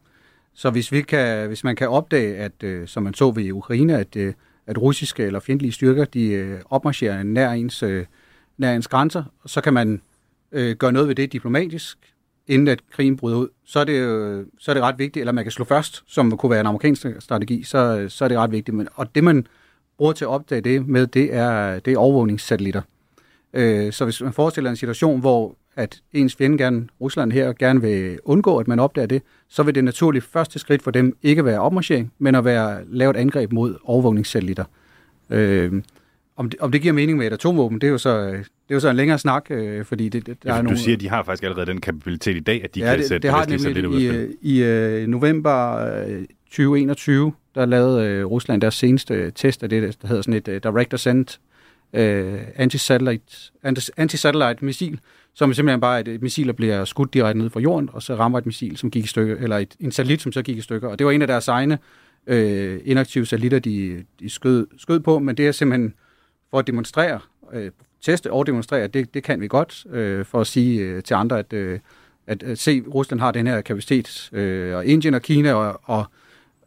Så 0.54 0.70
hvis, 0.70 0.92
vi 0.92 1.02
kan, 1.02 1.48
hvis 1.48 1.64
man 1.64 1.76
kan 1.76 1.88
opdage, 1.88 2.36
at, 2.36 2.62
øh, 2.62 2.88
som 2.88 3.02
man 3.02 3.14
så 3.14 3.30
ved 3.30 3.52
Ukraine, 3.52 3.98
at, 3.98 4.16
øh, 4.16 4.34
at 4.66 4.78
russiske 4.78 5.22
eller 5.24 5.40
fjendtlige 5.40 5.72
styrker, 5.72 6.04
de 6.04 6.26
øh, 6.26 6.60
opmarcherer 6.70 7.22
nær 7.22 7.50
ens, 7.50 7.82
øh, 7.82 8.06
nær 8.58 8.74
ens 8.74 8.88
grænser, 8.88 9.24
så 9.46 9.60
kan 9.60 9.74
man 9.74 10.02
øh, 10.52 10.76
gøre 10.76 10.92
noget 10.92 11.08
ved 11.08 11.14
det 11.14 11.32
diplomatisk, 11.32 11.98
inden 12.46 12.68
at 12.68 12.80
krigen 12.90 13.16
bryder 13.16 13.38
ud, 13.38 13.48
så 13.64 13.80
er 13.80 13.84
det, 13.84 13.92
øh, 13.92 14.46
så 14.58 14.70
er 14.70 14.74
det 14.74 14.82
ret 14.82 14.98
vigtigt, 14.98 15.22
eller 15.22 15.32
man 15.32 15.44
kan 15.44 15.52
slå 15.52 15.64
først, 15.64 16.02
som 16.06 16.36
kunne 16.36 16.50
være 16.50 16.60
en 16.60 16.66
amerikansk 16.66 17.06
strategi, 17.18 17.62
så, 17.62 18.06
så 18.08 18.24
er 18.24 18.28
det 18.28 18.38
ret 18.38 18.52
vigtigt. 18.52 18.76
Men, 18.76 18.88
og 18.94 19.14
det, 19.14 19.24
man 19.24 19.46
bruger 20.00 20.12
til 20.12 20.24
at 20.24 20.28
opdage 20.28 20.60
det 20.60 20.88
med, 20.88 21.06
det 21.06 21.34
er, 21.34 21.78
det 21.78 21.92
er 21.92 21.98
overvågningssatellitter. 21.98 22.82
Øh, 23.54 23.92
så 23.92 24.04
hvis 24.04 24.22
man 24.22 24.32
forestiller 24.32 24.70
en 24.70 24.76
situation, 24.76 25.20
hvor 25.20 25.54
at 25.76 26.00
ens 26.12 26.36
fjende 26.36 26.58
gerne, 26.58 26.86
Rusland 27.00 27.32
her, 27.32 27.52
gerne 27.52 27.80
vil 27.80 28.18
undgå, 28.24 28.56
at 28.56 28.68
man 28.68 28.78
opdager 28.78 29.06
det, 29.06 29.22
så 29.48 29.62
vil 29.62 29.74
det 29.74 29.84
naturligt 29.84 30.24
første 30.24 30.58
skridt 30.58 30.82
for 30.82 30.90
dem 30.90 31.16
ikke 31.22 31.44
være 31.44 31.60
opmarchering, 31.60 32.12
men 32.18 32.34
at 32.34 32.44
være 32.44 32.80
lavet 32.88 33.16
angreb 33.16 33.52
mod 33.52 33.76
overvågningssatellitter. 33.84 34.64
Øh, 35.30 35.82
om, 36.36 36.50
det, 36.50 36.60
om 36.60 36.72
det 36.72 36.82
giver 36.82 36.94
mening 36.94 37.18
med 37.18 37.26
et 37.26 37.32
atomvåben, 37.32 37.80
det 37.80 37.86
er 37.86 37.90
jo 37.90 37.98
så, 37.98 38.26
det 38.30 38.44
er 38.70 38.74
jo 38.74 38.80
så 38.80 38.88
en 38.88 38.96
længere 38.96 39.18
snak, 39.18 39.46
øh, 39.50 39.84
fordi 39.84 40.08
det, 40.08 40.26
det, 40.26 40.42
der 40.42 40.52
ja, 40.52 40.58
er 40.58 40.62
nogle... 40.62 40.76
Du 40.76 40.82
siger, 40.82 40.96
at 40.96 41.00
de 41.00 41.08
har 41.08 41.22
faktisk 41.24 41.42
allerede 41.42 41.66
den 41.66 41.80
kapabilitet 41.80 42.36
i 42.36 42.40
dag, 42.40 42.64
at 42.64 42.74
de 42.74 42.80
ja, 42.80 42.86
kan 42.86 42.98
det, 42.98 43.08
sætte 43.08 43.28
det 43.28 43.36
har 43.36 43.46
nemlig 43.46 44.00
i, 44.00 44.26
i, 44.42 44.58
i 44.58 44.62
øh, 44.62 45.06
november 45.06 45.86
2021, 46.50 47.32
der 47.54 47.66
lavede 47.66 48.06
øh, 48.06 48.24
Rusland 48.24 48.60
deres 48.60 48.74
seneste 48.74 49.14
øh, 49.14 49.32
test 49.32 49.62
af 49.62 49.68
det, 49.68 50.02
der 50.02 50.08
hedder 50.08 50.22
sådan 50.22 50.34
et 50.34 50.48
øh, 50.48 50.62
Direct 50.62 50.94
Ascent 50.94 51.40
uh, 51.92 52.00
anti-satellite, 52.56 53.52
anti-satellite 53.96 54.64
missil, 54.64 55.00
som 55.34 55.54
simpelthen 55.54 55.80
bare, 55.80 55.98
er 55.98 56.14
et 56.14 56.22
missil, 56.22 56.46
der 56.46 56.52
bliver 56.52 56.84
skudt 56.84 57.14
direkte 57.14 57.38
ned 57.38 57.50
fra 57.50 57.60
jorden, 57.60 57.90
og 57.92 58.02
så 58.02 58.14
rammer 58.14 58.38
et 58.38 58.46
missil, 58.46 58.76
som 58.76 58.90
gik 58.90 59.04
i 59.04 59.06
stykker, 59.06 59.36
eller 59.36 59.58
et, 59.58 59.74
en 59.80 59.92
satellit, 59.92 60.22
som 60.22 60.32
så 60.32 60.42
gik 60.42 60.58
i 60.58 60.60
stykker. 60.60 60.88
Og 60.88 60.98
det 60.98 61.06
var 61.06 61.12
en 61.12 61.22
af 61.22 61.28
deres 61.28 61.48
egne 61.48 61.78
øh, 62.26 62.80
inaktive 62.84 63.26
satellitter, 63.26 63.58
de, 63.58 64.04
de 64.20 64.30
skød, 64.30 64.66
skød 64.78 65.00
på, 65.00 65.18
men 65.18 65.36
det 65.36 65.46
er 65.48 65.52
simpelthen 65.52 65.94
for 66.50 66.58
at 66.58 66.66
demonstrere, 66.66 67.20
øh, 67.52 67.70
teste 68.00 68.32
og 68.32 68.46
demonstrere, 68.46 68.82
at 68.82 68.94
det, 68.94 69.14
det 69.14 69.22
kan 69.22 69.40
vi 69.40 69.48
godt, 69.48 69.86
øh, 69.90 70.24
for 70.24 70.40
at 70.40 70.46
sige 70.46 70.80
øh, 70.80 71.02
til 71.02 71.14
andre, 71.14 71.38
at, 71.38 71.52
øh, 71.52 71.78
at, 72.26 72.42
at 72.42 72.58
se, 72.58 72.82
Rusland 72.94 73.20
har 73.20 73.30
den 73.30 73.46
her 73.46 73.60
kapacitet, 73.60 74.30
øh, 74.32 74.76
og 74.76 74.86
Indien 74.86 75.14
og 75.14 75.22
Kina 75.22 75.52
og, 75.52 75.80
og, 75.84 76.04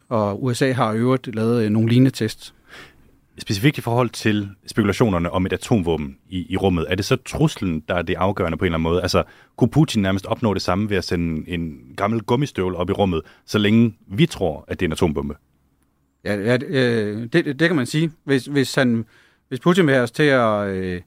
og 0.08 0.44
USA 0.44 0.72
har 0.72 0.92
øvrigt 0.92 1.34
lavet 1.34 1.64
øh, 1.64 1.70
nogle 1.70 1.88
lignende 1.88 2.10
tests. 2.10 2.54
Specifikt 3.38 3.78
i 3.78 3.80
forhold 3.80 4.10
til 4.10 4.48
spekulationerne 4.66 5.30
om 5.30 5.46
et 5.46 5.52
atomvåben 5.52 6.16
i, 6.28 6.52
i 6.52 6.56
rummet, 6.56 6.86
er 6.88 6.94
det 6.94 7.04
så 7.04 7.16
truslen, 7.16 7.82
der 7.88 7.94
er 7.94 8.02
det 8.02 8.14
afgørende 8.14 8.58
på 8.58 8.64
en 8.64 8.66
eller 8.66 8.76
anden 8.78 8.82
måde? 8.82 9.02
Altså, 9.02 9.22
kunne 9.56 9.70
Putin 9.70 10.02
nærmest 10.02 10.26
opnå 10.26 10.54
det 10.54 10.62
samme 10.62 10.90
ved 10.90 10.96
at 10.96 11.04
sende 11.04 11.50
en 11.50 11.78
gammel 11.96 12.22
gummistøvle 12.22 12.76
op 12.76 12.90
i 12.90 12.92
rummet, 12.92 13.22
så 13.46 13.58
længe 13.58 13.96
vi 14.06 14.26
tror, 14.26 14.64
at 14.68 14.80
det 14.80 14.86
er 14.86 14.88
en 14.88 14.92
atombombe? 14.92 15.34
Ja, 16.24 16.34
ja 16.34 16.56
det, 16.56 17.32
det, 17.32 17.44
det 17.46 17.68
kan 17.68 17.76
man 17.76 17.86
sige. 17.86 18.10
Hvis, 18.24 18.46
hvis, 18.46 18.74
han, 18.74 19.04
hvis 19.48 19.60
Putin 19.60 19.86
vil 19.86 19.94
have 19.94 20.02
os 20.02 20.10
til 20.10 20.22
at, 20.22 20.68
øh, 20.68 21.00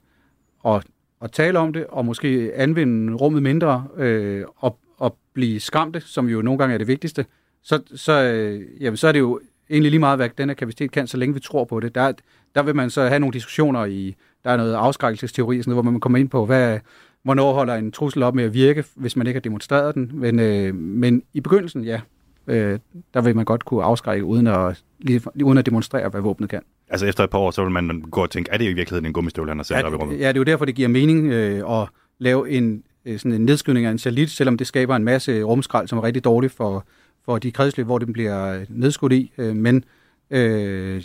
at, 0.66 0.84
at 1.22 1.32
tale 1.32 1.60
om 1.60 1.74
det, 1.74 1.86
og 1.90 2.06
måske 2.06 2.52
anvende 2.56 3.14
rummet 3.14 3.44
mindre, 3.44 3.88
øh, 3.98 4.44
og, 4.56 4.80
og 4.98 5.18
blive 5.34 5.60
skræmte, 5.60 6.02
som 6.02 6.30
jo 6.30 6.42
nogle 6.42 6.58
gange 6.58 6.74
er 6.74 6.78
det 6.78 6.88
vigtigste, 6.88 7.26
så, 7.68 7.82
så, 7.96 8.24
øh, 8.24 8.62
jamen, 8.80 8.98
så 8.98 9.08
er 9.08 9.12
det 9.12 9.20
jo 9.20 9.40
egentlig 9.70 9.92
lige 9.92 10.00
meget, 10.00 10.20
hvad 10.20 10.30
den 10.38 10.50
her 10.50 10.54
kapacitet 10.56 10.92
kan, 10.92 11.08
så 11.08 11.18
længe 11.18 11.34
vi 11.34 11.40
tror 11.40 11.66
på 11.66 11.80
det. 11.80 11.96
Der, 11.96 12.12
der 12.56 12.64
vil 12.64 12.76
man 12.76 12.90
så 12.90 13.02
have 13.02 13.20
nogle 13.20 13.34
diskussioner 13.34 13.86
i, 13.86 14.16
der 14.44 14.50
er 14.50 14.58
noget 14.58 14.74
afskrækkelsesteori, 14.74 15.58
sådan 15.62 15.72
noget, 15.72 15.84
hvor 15.86 15.92
man 15.92 16.00
kommer 16.00 16.20
ind 16.20 16.30
på, 16.30 16.46
hvad, 16.46 16.80
hvornår 17.24 17.54
holder 17.54 17.76
en 17.76 17.92
trussel 17.92 18.24
op 18.24 18.36
med 18.36 18.44
at 18.44 18.54
virke, 18.54 18.84
hvis 18.96 19.16
man 19.16 19.28
ikke 19.28 19.38
har 19.38 19.42
demonstreret 19.42 19.96
den. 19.96 20.12
Men, 20.14 20.40
øh, 20.40 20.76
men 20.76 21.24
i 21.34 21.42
begyndelsen, 21.42 21.84
ja, 21.84 22.02
øh, 22.48 22.80
der 23.14 23.22
vil 23.22 23.36
man 23.36 23.46
godt 23.46 23.66
kunne 23.66 23.84
afskrække, 23.84 24.26
uden 24.26 24.48
at, 24.48 24.84
lige, 25.00 25.22
uden 25.44 25.58
at 25.58 25.66
demonstrere, 25.66 26.10
hvad 26.10 26.22
våbnet 26.22 26.50
kan. 26.50 26.62
Altså 26.90 27.06
efter 27.06 27.24
et 27.24 27.30
par 27.30 27.40
år, 27.40 27.52
så 27.52 27.64
vil 27.64 27.72
man 27.72 28.02
gå 28.12 28.22
og 28.22 28.30
tænke, 28.30 28.52
er 28.52 28.58
det 28.58 28.66
i 28.66 28.74
virkeligheden 28.74 29.06
en 29.06 29.14
gummistøvle, 29.14 29.52
han 29.52 29.58
har 29.58 29.64
sendt 29.64 29.80
ja, 29.80 29.86
op 29.86 29.94
i 29.94 29.96
rummet? 29.96 30.20
Ja, 30.20 30.28
det 30.28 30.36
er 30.36 30.40
jo 30.40 30.44
derfor, 30.44 30.66
det 30.66 30.76
giver 30.76 30.88
mening 30.88 31.32
øh, 31.32 31.82
at 31.82 31.88
lave 32.20 32.50
en, 32.50 32.84
øh, 33.06 33.20
sådan 33.20 33.32
en 33.32 33.46
nedskydning 33.46 33.86
af 33.86 33.92
en 33.92 33.98
satellit, 33.98 34.30
selvom 34.30 34.58
det 34.58 34.68
skaber 34.68 34.96
en 34.96 35.04
masse 35.04 35.44
rumskrald, 35.44 35.88
som 35.88 35.98
er 35.98 36.04
rigtig 36.04 36.24
dårligt 36.24 36.54
for, 36.54 36.86
hvor 37.28 37.40
de 37.40 37.52
kredsløb, 37.52 37.86
hvor 37.86 37.98
den 37.98 38.14
bliver 38.14 38.54
øh, 38.54 38.66
nedskudt 38.70 39.14
i. 39.14 39.32
Øh, 39.38 39.56
men, 39.56 39.84
øh, 40.30 41.04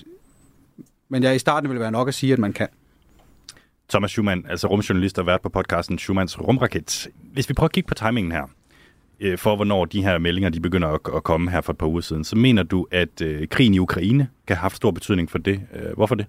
men 1.09 1.23
ja, 1.23 1.33
i 1.33 1.39
starten 1.39 1.69
vil 1.69 1.75
det 1.75 1.81
være 1.81 1.91
nok 1.91 2.09
at 2.09 2.15
sige, 2.15 2.33
at 2.33 2.39
man 2.39 2.53
kan. 2.53 2.69
Thomas 3.89 4.11
Schumann, 4.11 4.47
altså 4.49 4.67
rumjournalist 4.67 5.19
og 5.19 5.27
vært 5.27 5.41
på 5.41 5.49
podcasten 5.49 5.99
Schumanns 5.99 6.41
Rumraket. 6.41 7.09
Hvis 7.33 7.49
vi 7.49 7.55
prøver 7.55 7.69
at 7.69 7.73
kigge 7.73 7.89
på 7.89 7.95
timingen 7.95 8.33
her, 8.33 8.51
øh, 9.21 9.39
for 9.39 9.57
hvornår 9.57 9.85
de 9.85 10.03
her 10.03 10.19
meldinger 10.19 10.51
de 10.51 10.61
begynder 10.61 10.89
at, 10.89 11.01
at 11.17 11.23
komme 11.23 11.51
her 11.51 11.61
for 11.61 11.73
et 11.73 11.79
par 11.79 11.87
uger 11.87 12.01
siden, 12.01 12.25
så 12.25 12.37
mener 12.37 12.63
du, 12.63 12.87
at 12.91 13.23
øh, 13.23 13.49
krigen 13.49 13.75
i 13.75 13.79
Ukraine 13.79 14.29
kan 14.47 14.57
have 14.57 14.63
haft 14.63 14.77
stor 14.77 14.91
betydning 14.91 15.31
for 15.31 15.39
det. 15.39 15.61
Øh, 15.75 15.93
hvorfor 15.95 16.15
det? 16.15 16.27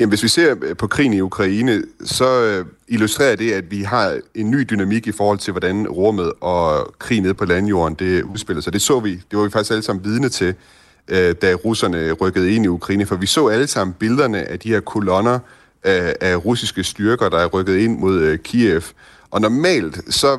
Jamen, 0.00 0.08
hvis 0.08 0.22
vi 0.22 0.28
ser 0.28 0.56
øh, 0.62 0.76
på 0.76 0.86
krigen 0.86 1.12
i 1.12 1.20
Ukraine, 1.20 1.82
så 2.04 2.42
øh, 2.42 2.66
illustrerer 2.88 3.36
det, 3.36 3.52
at 3.52 3.70
vi 3.70 3.82
har 3.82 4.20
en 4.34 4.50
ny 4.50 4.66
dynamik 4.70 5.06
i 5.06 5.12
forhold 5.12 5.38
til, 5.38 5.50
hvordan 5.52 5.88
rummet 5.88 6.32
og 6.40 6.94
krig 6.98 7.20
nede 7.20 7.34
på 7.34 7.44
landjorden, 7.44 7.94
det 7.94 8.22
udspiller 8.22 8.62
sig. 8.62 8.72
Det 8.72 8.82
så 8.82 9.00
vi, 9.00 9.10
det 9.30 9.38
var 9.38 9.44
vi 9.44 9.50
faktisk 9.50 9.70
alle 9.70 9.82
sammen 9.82 10.04
vidne 10.04 10.28
til, 10.28 10.54
øh, 11.08 11.34
da 11.42 11.54
russerne 11.54 12.12
rykkede 12.12 12.54
ind 12.54 12.64
i 12.64 12.68
Ukraine, 12.68 13.06
for 13.06 13.16
vi 13.16 13.26
så 13.26 13.48
alle 13.48 13.66
sammen 13.66 13.94
billederne 13.94 14.42
af 14.42 14.58
de 14.58 14.68
her 14.68 14.80
kolonner 14.80 15.38
af, 15.84 16.44
russiske 16.44 16.84
styrker, 16.84 17.28
der 17.28 17.38
er 17.38 17.46
rykket 17.46 17.76
ind 17.76 17.98
mod 17.98 18.38
Kiev. 18.38 18.82
Og 19.30 19.40
normalt, 19.40 20.14
så 20.14 20.38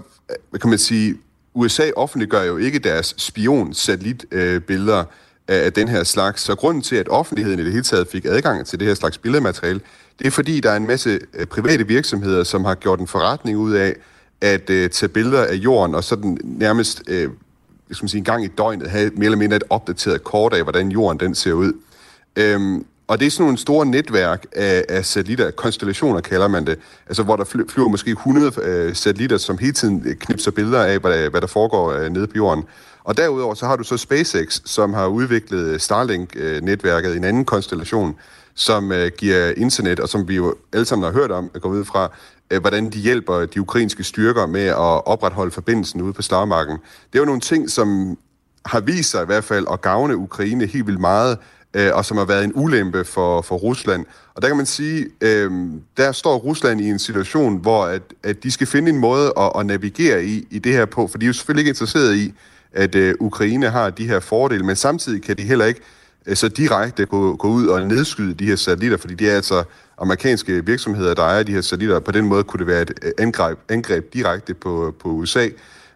kan 0.61 0.69
man 0.69 0.79
sige, 0.79 1.17
USA 1.53 1.91
offentliggør 1.95 2.43
jo 2.43 2.57
ikke 2.57 2.79
deres 2.79 3.15
spion-satellitbilleder, 3.17 4.99
øh, 4.99 5.05
af 5.47 5.73
den 5.73 5.87
her 5.87 6.03
slags. 6.03 6.41
Så 6.41 6.55
grunden 6.55 6.83
til, 6.83 6.95
at 6.95 7.09
offentligheden 7.09 7.59
i 7.59 7.63
det 7.63 7.71
hele 7.71 7.83
taget 7.83 8.07
fik 8.07 8.25
adgang 8.25 8.67
til 8.67 8.79
det 8.79 8.87
her 8.87 8.93
slags 8.93 9.17
billedmateriale, 9.17 9.81
det 10.19 10.27
er 10.27 10.31
fordi, 10.31 10.59
der 10.59 10.71
er 10.71 10.77
en 10.77 10.87
masse 10.87 11.19
øh, 11.33 11.45
private 11.45 11.87
virksomheder, 11.87 12.43
som 12.43 12.65
har 12.65 12.75
gjort 12.75 12.99
en 12.99 13.07
forretning 13.07 13.57
ud 13.57 13.73
af 13.73 13.95
at 14.41 14.69
øh, 14.69 14.89
tage 14.89 15.09
billeder 15.09 15.45
af 15.45 15.53
jorden, 15.53 15.95
og 15.95 16.03
sådan 16.03 16.37
nærmest 16.43 17.03
uh, 17.09 17.31
skal 17.91 18.03
man 18.03 18.09
sige, 18.09 18.19
en 18.19 18.25
gang 18.25 18.45
i 18.45 18.47
døgnet 18.47 18.89
have 18.89 19.11
mere 19.15 19.25
eller 19.25 19.37
mindre 19.37 19.57
et 19.57 19.63
opdateret 19.69 20.23
kort 20.23 20.53
af, 20.53 20.63
hvordan 20.63 20.89
jorden 20.89 21.19
den 21.19 21.35
ser 21.35 21.53
ud. 21.53 21.73
Øhm, 22.35 22.85
og 23.07 23.19
det 23.19 23.25
er 23.25 23.31
sådan 23.31 23.43
nogle 23.43 23.57
store 23.57 23.85
netværk 23.85 24.45
af, 24.51 24.85
af 24.89 25.05
satellitter, 25.05 25.51
konstellationer 25.51 26.21
kalder 26.21 26.47
man 26.47 26.65
det, 26.65 26.79
altså 27.07 27.23
hvor 27.23 27.35
der 27.35 27.43
flyver 27.69 27.87
måske 27.87 28.11
100 28.11 28.51
øh, 28.61 28.95
satellitter, 28.95 29.37
som 29.37 29.57
hele 29.57 29.73
tiden 29.73 30.15
knipser 30.19 30.51
billeder 30.51 30.83
af, 30.83 30.99
hvad 30.99 31.11
der, 31.11 31.29
hvad 31.29 31.41
der 31.41 31.47
foregår 31.47 31.91
øh, 31.91 32.09
nede 32.09 32.27
på 32.27 32.33
jorden. 32.35 32.63
Og 33.03 33.17
derudover 33.17 33.53
så 33.53 33.65
har 33.65 33.75
du 33.75 33.83
så 33.83 33.97
SpaceX, 33.97 34.61
som 34.65 34.93
har 34.93 35.07
udviklet 35.07 35.67
øh, 35.67 35.79
Starlink-netværket 35.79 37.11
øh, 37.11 37.17
en 37.17 37.23
anden 37.23 37.45
konstellation, 37.45 38.15
som 38.55 38.91
uh, 38.91 39.07
giver 39.17 39.53
internet, 39.57 39.99
og 39.99 40.09
som 40.09 40.27
vi 40.27 40.35
jo 40.35 40.55
alle 40.73 40.85
sammen 40.85 41.05
har 41.05 41.13
hørt 41.13 41.31
om, 41.31 41.51
at 41.53 41.61
gå 41.61 41.69
ud 41.69 41.85
fra, 41.85 42.11
uh, 42.53 42.59
hvordan 42.59 42.89
de 42.89 42.99
hjælper 42.99 43.45
de 43.45 43.61
ukrainske 43.61 44.03
styrker 44.03 44.45
med 44.45 44.65
at 44.65 45.07
opretholde 45.07 45.51
forbindelsen 45.51 46.01
ude 46.01 46.13
på 46.13 46.21
slagmarken. 46.21 46.77
Det 47.13 47.15
er 47.15 47.19
jo 47.19 47.25
nogle 47.25 47.41
ting, 47.41 47.69
som 47.69 48.17
har 48.65 48.79
vist 48.79 49.11
sig 49.11 49.23
i 49.23 49.25
hvert 49.25 49.43
fald 49.43 49.65
at 49.71 49.81
gavne 49.81 50.17
Ukraine 50.17 50.65
helt 50.65 50.87
vildt 50.87 50.99
meget, 50.99 51.37
uh, 51.77 51.81
og 51.93 52.05
som 52.05 52.17
har 52.17 52.25
været 52.25 52.43
en 52.43 52.51
ulempe 52.55 53.05
for, 53.05 53.41
for 53.41 53.55
Rusland. 53.55 54.05
Og 54.35 54.41
der 54.41 54.47
kan 54.47 54.57
man 54.57 54.65
sige, 54.65 55.05
uh, 55.05 55.71
der 55.97 56.11
står 56.11 56.37
Rusland 56.37 56.81
i 56.81 56.89
en 56.89 56.99
situation, 56.99 57.57
hvor 57.57 57.85
at, 57.85 58.01
at 58.23 58.43
de 58.43 58.51
skal 58.51 58.67
finde 58.67 58.89
en 58.89 58.97
måde 58.97 59.33
at, 59.37 59.51
at 59.55 59.65
navigere 59.65 60.25
i, 60.25 60.47
i 60.49 60.59
det 60.59 60.73
her 60.73 60.85
på, 60.85 61.07
for 61.07 61.17
de 61.17 61.25
er 61.25 61.27
jo 61.27 61.33
selvfølgelig 61.33 61.61
ikke 61.61 61.69
interesseret 61.69 62.15
i, 62.15 62.33
at 62.73 62.95
øh, 62.95 63.15
Ukraine 63.19 63.69
har 63.69 63.89
de 63.89 64.07
her 64.07 64.19
fordele, 64.19 64.65
men 64.65 64.75
samtidig 64.75 65.23
kan 65.23 65.37
de 65.37 65.43
heller 65.43 65.65
ikke 65.65 65.81
øh, 66.25 66.35
så 66.35 66.47
direkte 66.47 67.05
gå, 67.05 67.35
gå 67.35 67.47
ud 67.47 67.67
og 67.67 67.87
nedskyde 67.87 68.33
de 68.33 68.45
her 68.45 68.55
satellitter, 68.55 68.97
fordi 68.97 69.13
det 69.13 69.31
er 69.31 69.35
altså 69.35 69.63
amerikanske 69.97 70.65
virksomheder, 70.65 71.13
der 71.13 71.23
ejer 71.23 71.43
de 71.43 71.51
her 71.51 71.61
satellitter, 71.61 71.95
og 71.95 72.03
på 72.03 72.11
den 72.11 72.25
måde 72.25 72.43
kunne 72.43 72.59
det 72.59 72.67
være 72.67 72.81
et 72.81 72.91
øh, 73.01 73.11
angreb, 73.17 73.57
angreb 73.69 74.13
direkte 74.13 74.53
på, 74.53 74.95
på 74.99 75.09
USA. 75.09 75.47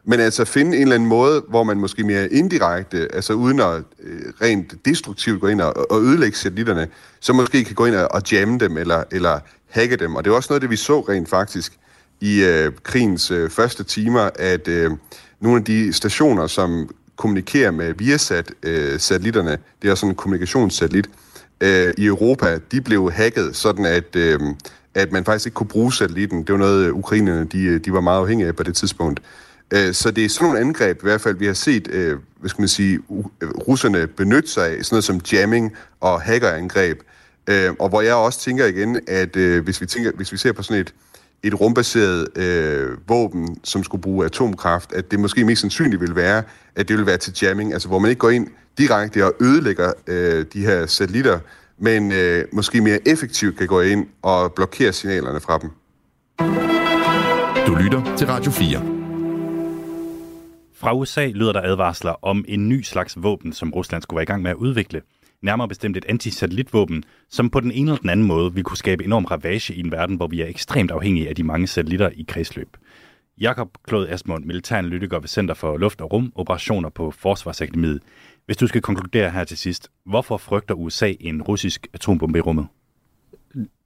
Men 0.07 0.19
altså 0.19 0.45
finde 0.45 0.77
en 0.77 0.81
eller 0.81 0.95
anden 0.95 1.09
måde, 1.09 1.43
hvor 1.49 1.63
man 1.63 1.77
måske 1.77 2.03
mere 2.03 2.33
indirekte, 2.33 3.15
altså 3.15 3.33
uden 3.33 3.59
at 3.59 3.83
øh, 4.03 4.19
rent 4.41 4.85
destruktivt 4.85 5.41
gå 5.41 5.47
ind 5.47 5.61
og, 5.61 5.91
og 5.91 6.01
ødelægge 6.01 6.37
satellitterne, 6.37 6.87
så 7.19 7.33
måske 7.33 7.63
kan 7.63 7.75
gå 7.75 7.85
ind 7.85 7.95
og, 7.95 8.07
og 8.11 8.21
jamme 8.31 8.59
dem 8.59 8.77
eller, 8.77 9.03
eller 9.11 9.39
hacke 9.69 9.95
dem. 9.95 10.15
Og 10.15 10.25
det 10.25 10.31
er 10.31 10.35
også 10.35 10.47
noget, 10.49 10.61
det 10.61 10.69
vi 10.69 10.75
så 10.75 11.01
rent 11.01 11.29
faktisk 11.29 11.77
i 12.21 12.43
øh, 12.43 12.71
krigens 12.83 13.31
øh, 13.31 13.49
første 13.49 13.83
timer, 13.83 14.29
at 14.35 14.67
øh, 14.67 14.91
nogle 15.39 15.57
af 15.57 15.65
de 15.65 15.93
stationer, 15.93 16.47
som 16.47 16.89
kommunikerer 17.15 17.71
med 17.71 17.93
Viasat-satellitterne, 17.93 19.51
øh, 19.51 19.57
det 19.81 19.89
er 19.89 19.95
sådan 19.95 20.09
en 20.09 20.15
kommunikationssatellit, 20.15 21.09
øh, 21.61 21.93
i 21.97 22.05
Europa, 22.05 22.59
de 22.71 22.81
blev 22.81 23.11
hacket, 23.11 23.55
sådan 23.55 23.85
at, 23.85 24.15
øh, 24.15 24.39
at 24.93 25.11
man 25.11 25.25
faktisk 25.25 25.45
ikke 25.45 25.55
kunne 25.55 25.67
bruge 25.67 25.93
satellitten. 25.93 26.43
Det 26.43 26.51
var 26.51 26.59
noget, 26.59 26.85
øh, 26.85 26.93
ukrainerne 26.93 27.45
de, 27.45 27.63
øh, 27.63 27.85
de 27.85 27.93
var 27.93 28.01
meget 28.01 28.19
afhængige 28.19 28.47
af 28.47 28.55
på 28.55 28.63
det 28.63 28.75
tidspunkt. 28.75 29.21
Øh, 29.73 29.93
så 29.93 30.11
det 30.11 30.25
er 30.25 30.29
sådan 30.29 30.45
nogle 30.47 30.59
angreb, 30.59 30.97
i 30.97 31.03
hvert 31.03 31.21
fald, 31.21 31.35
vi 31.35 31.45
har 31.45 31.53
set, 31.53 31.87
øh, 31.91 32.17
hvad 32.39 32.49
skal 32.49 32.61
man 32.61 32.67
sige, 32.67 32.99
øh, 33.41 33.49
russerne 33.67 34.07
benytte 34.07 34.49
sig 34.49 34.67
af, 34.67 34.85
sådan 34.85 34.95
noget 34.95 35.03
som 35.03 35.21
jamming 35.31 35.73
og 35.99 36.21
hackerangreb. 36.21 36.99
Øh, 37.49 37.73
og 37.79 37.89
hvor 37.89 38.01
jeg 38.01 38.15
også 38.15 38.39
tænker 38.39 38.65
igen, 38.65 38.99
at 39.07 39.35
øh, 39.35 39.63
hvis, 39.63 39.81
vi 39.81 39.85
tænker, 39.85 40.11
hvis 40.11 40.31
vi 40.31 40.37
ser 40.37 40.51
på 40.51 40.63
sådan 40.63 40.81
et 40.81 40.93
et 41.43 41.61
rumbaseret 41.61 42.37
øh, 42.37 42.97
våben, 43.07 43.57
som 43.63 43.83
skulle 43.83 44.01
bruge 44.01 44.25
atomkraft, 44.25 44.93
at 44.93 45.11
det 45.11 45.19
måske 45.19 45.45
mest 45.45 45.61
sandsynligt 45.61 46.01
vil 46.01 46.15
være, 46.15 46.43
at 46.75 46.87
det 46.87 46.97
vil 46.97 47.05
være 47.05 47.17
til 47.17 47.33
jamming, 47.41 47.73
altså 47.73 47.87
hvor 47.87 47.99
man 47.99 48.09
ikke 48.09 48.19
går 48.19 48.29
ind 48.29 48.47
direkte 48.77 49.25
og 49.25 49.33
ødelægger 49.41 49.93
øh, 50.07 50.45
de 50.53 50.65
her 50.65 50.85
satellitter, 50.85 51.39
men 51.77 52.11
øh, 52.11 52.45
måske 52.53 52.81
mere 52.81 53.07
effektivt 53.07 53.57
kan 53.57 53.67
gå 53.67 53.81
ind 53.81 54.07
og 54.21 54.53
blokere 54.53 54.93
signalerne 54.93 55.39
fra 55.39 55.57
dem. 55.57 55.69
Du 57.67 57.75
lytter 57.75 58.15
til 58.17 58.27
Radio 58.27 58.51
4. 58.51 58.81
Fra 60.75 60.93
USA 60.93 61.27
lyder 61.27 61.53
der 61.53 61.61
advarsler 61.61 62.25
om 62.25 62.45
en 62.47 62.69
ny 62.69 62.81
slags 62.81 63.23
våben, 63.23 63.53
som 63.53 63.73
Rusland 63.73 64.01
skulle 64.01 64.15
være 64.17 64.23
i 64.23 64.25
gang 64.25 64.41
med 64.41 64.51
at 64.51 64.57
udvikle– 64.57 65.01
nærmere 65.41 65.67
bestemt 65.67 65.97
et 65.97 66.05
antisatellitvåben, 66.09 67.03
som 67.29 67.49
på 67.49 67.59
den 67.59 67.71
ene 67.71 67.91
eller 67.91 68.01
den 68.01 68.09
anden 68.09 68.25
måde 68.25 68.53
vil 68.53 68.63
kunne 68.63 68.77
skabe 68.77 69.03
enorm 69.03 69.25
ravage 69.25 69.73
i 69.73 69.79
en 69.79 69.91
verden, 69.91 70.15
hvor 70.15 70.27
vi 70.27 70.41
er 70.41 70.47
ekstremt 70.47 70.91
afhængige 70.91 71.29
af 71.29 71.35
de 71.35 71.43
mange 71.43 71.67
satellitter 71.67 72.09
i 72.09 72.25
kredsløb. 72.27 72.77
Jakob 73.41 73.77
Klod 73.83 74.07
Asmund, 74.07 74.45
militæranalytiker 74.45 75.19
ved 75.19 75.27
Center 75.27 75.53
for 75.53 75.77
Luft- 75.77 76.01
og 76.01 76.13
Rumoperationer 76.13 76.89
på 76.89 77.11
Forsvarsakademiet. 77.11 78.01
Hvis 78.45 78.57
du 78.57 78.67
skal 78.67 78.81
konkludere 78.81 79.31
her 79.31 79.43
til 79.43 79.57
sidst, 79.57 79.89
hvorfor 80.05 80.37
frygter 80.37 80.75
USA 80.75 81.13
en 81.19 81.41
russisk 81.41 81.87
atombombe 81.93 82.37
i 82.37 82.41
rummet? 82.41 82.67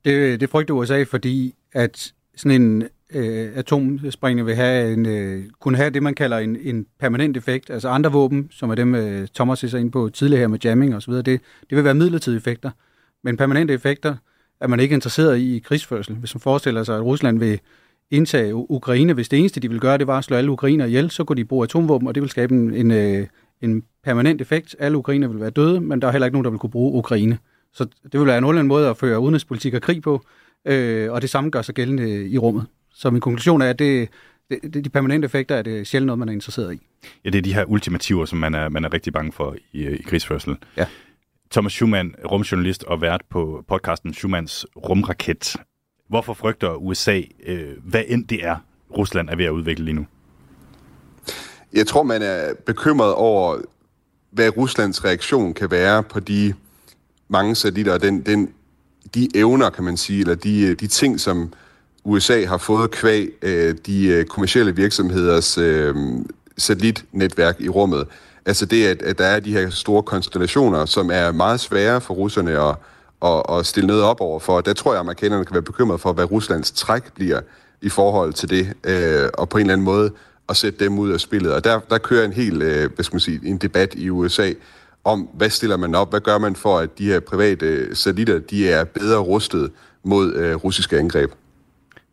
Det, 0.05 0.39
det 0.39 0.49
frygter 0.49 0.73
USA, 0.73 1.03
fordi 1.03 1.53
at 1.71 2.13
sådan 2.35 2.61
en 2.61 2.83
øh, 3.13 3.49
atomsprængning 3.55 4.47
vil 4.47 4.55
have 4.55 4.93
en, 4.93 5.05
øh, 5.05 5.43
kunne 5.59 5.77
have 5.77 5.89
det, 5.89 6.03
man 6.03 6.15
kalder 6.15 6.37
en, 6.37 6.57
en 6.61 6.85
permanent 6.99 7.37
effekt. 7.37 7.69
Altså 7.69 7.89
andre 7.89 8.11
våben, 8.11 8.47
som 8.51 8.69
er 8.69 8.75
dem, 8.75 8.95
øh, 8.95 9.27
Thomas 9.35 9.63
er 9.63 9.77
ind 9.77 9.91
på 9.91 10.09
tidligere 10.09 10.39
her 10.39 10.47
med 10.47 10.59
jamming 10.63 10.95
osv., 10.95 11.13
det, 11.13 11.25
det 11.25 11.41
vil 11.69 11.83
være 11.83 11.93
midlertidige 11.93 12.37
effekter. 12.37 12.71
Men 13.23 13.37
permanente 13.37 13.73
effekter 13.73 14.15
er 14.59 14.67
man 14.67 14.79
ikke 14.79 14.93
interesseret 14.93 15.37
i 15.37 15.55
i 15.55 15.59
krigsførsel. 15.59 16.15
Hvis 16.15 16.35
man 16.35 16.41
forestiller 16.41 16.83
sig, 16.83 16.95
at 16.95 17.03
Rusland 17.03 17.39
vil 17.39 17.59
indtage 18.11 18.55
Ukraine, 18.55 19.13
hvis 19.13 19.29
det 19.29 19.39
eneste, 19.39 19.59
de 19.59 19.69
vil 19.69 19.79
gøre, 19.79 19.97
det 19.97 20.07
var 20.07 20.17
at 20.17 20.23
slå 20.23 20.37
alle 20.37 20.51
ukrainer 20.51 20.85
ihjel, 20.85 21.11
så 21.11 21.23
kunne 21.23 21.37
de 21.37 21.45
bruge 21.45 21.63
atomvåben, 21.63 22.07
og 22.07 22.15
det 22.15 22.21
vil 22.21 22.29
skabe 22.29 22.55
en, 22.55 22.73
en, 22.73 22.91
øh, 22.91 23.27
en 23.61 23.83
permanent 24.03 24.41
effekt. 24.41 24.75
Alle 24.79 24.97
ukrainer 24.97 25.27
vil 25.27 25.39
være 25.39 25.49
døde, 25.49 25.81
men 25.81 26.01
der 26.01 26.07
er 26.07 26.11
heller 26.11 26.25
ikke 26.25 26.35
nogen, 26.35 26.45
der 26.45 26.51
vil 26.51 26.59
kunne 26.59 26.69
bruge 26.69 26.97
Ukraine. 26.97 27.37
Så 27.73 27.85
det 28.11 28.19
vil 28.19 28.27
være 28.27 28.37
en 28.37 28.43
anden 28.43 28.67
måde 28.67 28.89
at 28.89 28.97
føre 28.97 29.19
udenrigspolitik 29.19 29.73
og 29.73 29.81
krig 29.81 30.01
på, 30.01 30.21
øh, 30.65 31.11
og 31.11 31.21
det 31.21 31.29
samme 31.29 31.49
gør 31.49 31.61
sig 31.61 31.75
gældende 31.75 32.29
i 32.29 32.37
rummet. 32.37 32.65
Så 32.99 33.09
min 33.09 33.21
konklusion 33.21 33.61
er, 33.61 33.69
at 33.69 33.79
det, 33.79 34.09
det, 34.49 34.85
de 34.85 34.89
permanente 34.89 35.25
effekter 35.25 35.55
er 35.55 35.61
det 35.61 35.87
sjældent 35.87 36.05
noget, 36.05 36.19
man 36.19 36.29
er 36.29 36.33
interesseret 36.33 36.73
i. 36.73 36.87
Ja, 37.25 37.29
det 37.29 37.37
er 37.37 37.41
de 37.41 37.53
her 37.53 37.65
ultimativer, 37.65 38.25
som 38.25 38.39
man 38.39 38.53
er, 38.53 38.69
man 38.69 38.85
er 38.85 38.93
rigtig 38.93 39.13
bange 39.13 39.31
for 39.31 39.55
i, 39.73 39.87
i 39.87 40.01
krigsførsel. 40.01 40.57
Ja. 40.77 40.85
Thomas 41.51 41.71
Schumann, 41.71 42.15
rumjournalist 42.31 42.83
og 42.83 43.01
vært 43.01 43.21
på 43.29 43.63
podcasten 43.67 44.13
Schumanns 44.13 44.65
Rumraket. 44.75 45.55
Hvorfor 46.09 46.33
frygter 46.33 46.73
USA, 46.73 47.21
øh, 47.45 47.69
hvad 47.83 48.03
end 48.07 48.27
det 48.27 48.45
er, 48.45 48.55
Rusland 48.97 49.29
er 49.29 49.35
ved 49.35 49.45
at 49.45 49.51
udvikle 49.51 49.85
lige 49.85 49.95
nu? 49.95 50.05
Jeg 51.73 51.87
tror, 51.87 52.03
man 52.03 52.21
er 52.21 52.53
bekymret 52.65 53.13
over, 53.13 53.57
hvad 54.31 54.57
Ruslands 54.57 55.05
reaktion 55.05 55.53
kan 55.53 55.71
være 55.71 56.03
på 56.03 56.19
de 56.19 56.53
mange 57.27 57.55
satellitter, 57.55 57.93
og 57.93 58.01
den, 58.01 58.21
den, 58.21 58.53
de 59.15 59.29
evner, 59.35 59.69
kan 59.69 59.83
man 59.83 59.97
sige, 59.97 60.21
eller 60.21 60.35
de, 60.35 60.75
de 60.75 60.87
ting, 60.87 61.19
som 61.19 61.53
USA 62.09 62.45
har 62.45 62.57
fået 62.57 62.91
kvæg 62.91 63.29
øh, 63.41 63.75
de 63.85 64.07
øh, 64.07 64.25
kommersielle 64.25 64.75
virksomheders 64.75 65.57
øh, 65.57 65.95
satellitnetværk 66.57 67.61
i 67.61 67.69
rummet. 67.69 68.07
Altså 68.45 68.65
det, 68.65 68.87
at, 68.87 69.01
at 69.01 69.17
der 69.17 69.25
er 69.25 69.39
de 69.39 69.53
her 69.53 69.69
store 69.69 70.03
konstellationer, 70.03 70.85
som 70.85 71.11
er 71.11 71.31
meget 71.31 71.59
svære 71.59 72.01
for 72.01 72.13
russerne 72.13 72.51
at, 72.59 72.75
at, 73.25 73.57
at 73.57 73.65
stille 73.65 73.87
noget 73.87 74.03
op 74.03 74.21
over 74.21 74.39
for. 74.39 74.61
Der 74.61 74.73
tror 74.73 74.91
jeg, 74.91 74.97
at 74.97 75.03
amerikanerne 75.03 75.45
kan 75.45 75.53
være 75.53 75.61
bekymret 75.61 76.01
for, 76.01 76.13
hvad 76.13 76.31
Ruslands 76.31 76.71
træk 76.71 77.13
bliver 77.13 77.41
i 77.81 77.89
forhold 77.89 78.33
til 78.33 78.49
det, 78.49 78.73
øh, 78.83 79.29
og 79.33 79.49
på 79.49 79.57
en 79.57 79.61
eller 79.61 79.73
anden 79.73 79.85
måde 79.85 80.11
at 80.49 80.57
sætte 80.57 80.85
dem 80.85 80.99
ud 80.99 81.11
af 81.11 81.19
spillet. 81.19 81.53
Og 81.53 81.63
der, 81.63 81.79
der 81.89 81.97
kører 81.97 82.25
en 82.25 82.33
helt, 82.33 82.63
øh, 82.63 82.89
hvad 82.95 83.03
skal 83.03 83.15
man 83.15 83.19
sige, 83.19 83.39
en 83.43 83.57
debat 83.57 83.93
i 83.95 84.09
USA 84.09 84.53
om, 85.03 85.29
hvad 85.33 85.49
stiller 85.49 85.77
man 85.77 85.95
op, 85.95 86.09
hvad 86.09 86.21
gør 86.21 86.37
man 86.37 86.55
for, 86.55 86.77
at 86.77 86.97
de 86.97 87.05
her 87.05 87.19
private 87.19 87.95
satellitter, 87.95 88.39
de 88.39 88.69
er 88.69 88.83
bedre 88.83 89.19
rustet 89.19 89.71
mod 90.03 90.33
øh, 90.33 90.55
russiske 90.55 90.97
angreb. 90.97 91.31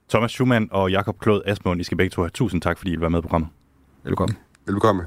Thomas 0.09 0.31
Schumann 0.31 0.69
og 0.71 0.90
Jakob 0.90 1.19
Klod 1.19 1.42
Asmund, 1.47 1.81
I 1.81 1.85
skal 1.85 1.97
begge 1.97 2.11
to 2.11 2.23
have 2.23 2.31
tusind 2.31 2.62
tak, 2.62 2.79
fordi 2.79 2.92
I 2.92 3.01
var 3.01 3.09
med 3.09 3.23
på 3.23 3.29
programmet. 3.29 3.49
Velkommen. 4.05 4.37
Velkommen. 4.66 5.07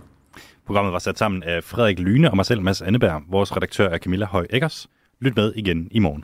Programmet 0.65 0.93
var 0.93 0.99
sat 0.99 1.17
sammen 1.17 1.43
af 1.43 1.63
Frederik 1.63 1.99
Lyne 1.99 2.31
og 2.31 2.35
mig 2.35 2.45
selv, 2.45 2.61
Mads 2.61 2.81
Anneberg. 2.81 3.21
Vores 3.29 3.55
redaktør 3.55 3.89
er 3.89 3.97
Camilla 3.97 4.25
Høj 4.25 4.47
Eggers. 4.49 4.87
Lyt 5.21 5.35
med 5.35 5.53
igen 5.55 5.87
i 5.91 5.99
morgen. 5.99 6.23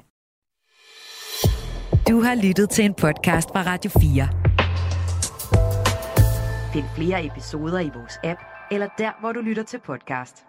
Du 2.09 2.21
har 2.21 2.35
lyttet 2.47 2.69
til 2.69 2.85
en 2.85 2.93
podcast 2.93 3.49
fra 3.49 3.63
Radio 3.65 3.91
4. 3.91 4.27
Find 6.73 6.85
flere 6.95 7.25
episoder 7.25 7.79
i 7.79 7.91
vores 7.95 8.19
app, 8.23 8.39
eller 8.71 8.87
der, 8.97 9.11
hvor 9.19 9.31
du 9.31 9.39
lytter 9.39 9.63
til 9.63 9.79
podcast. 9.85 10.45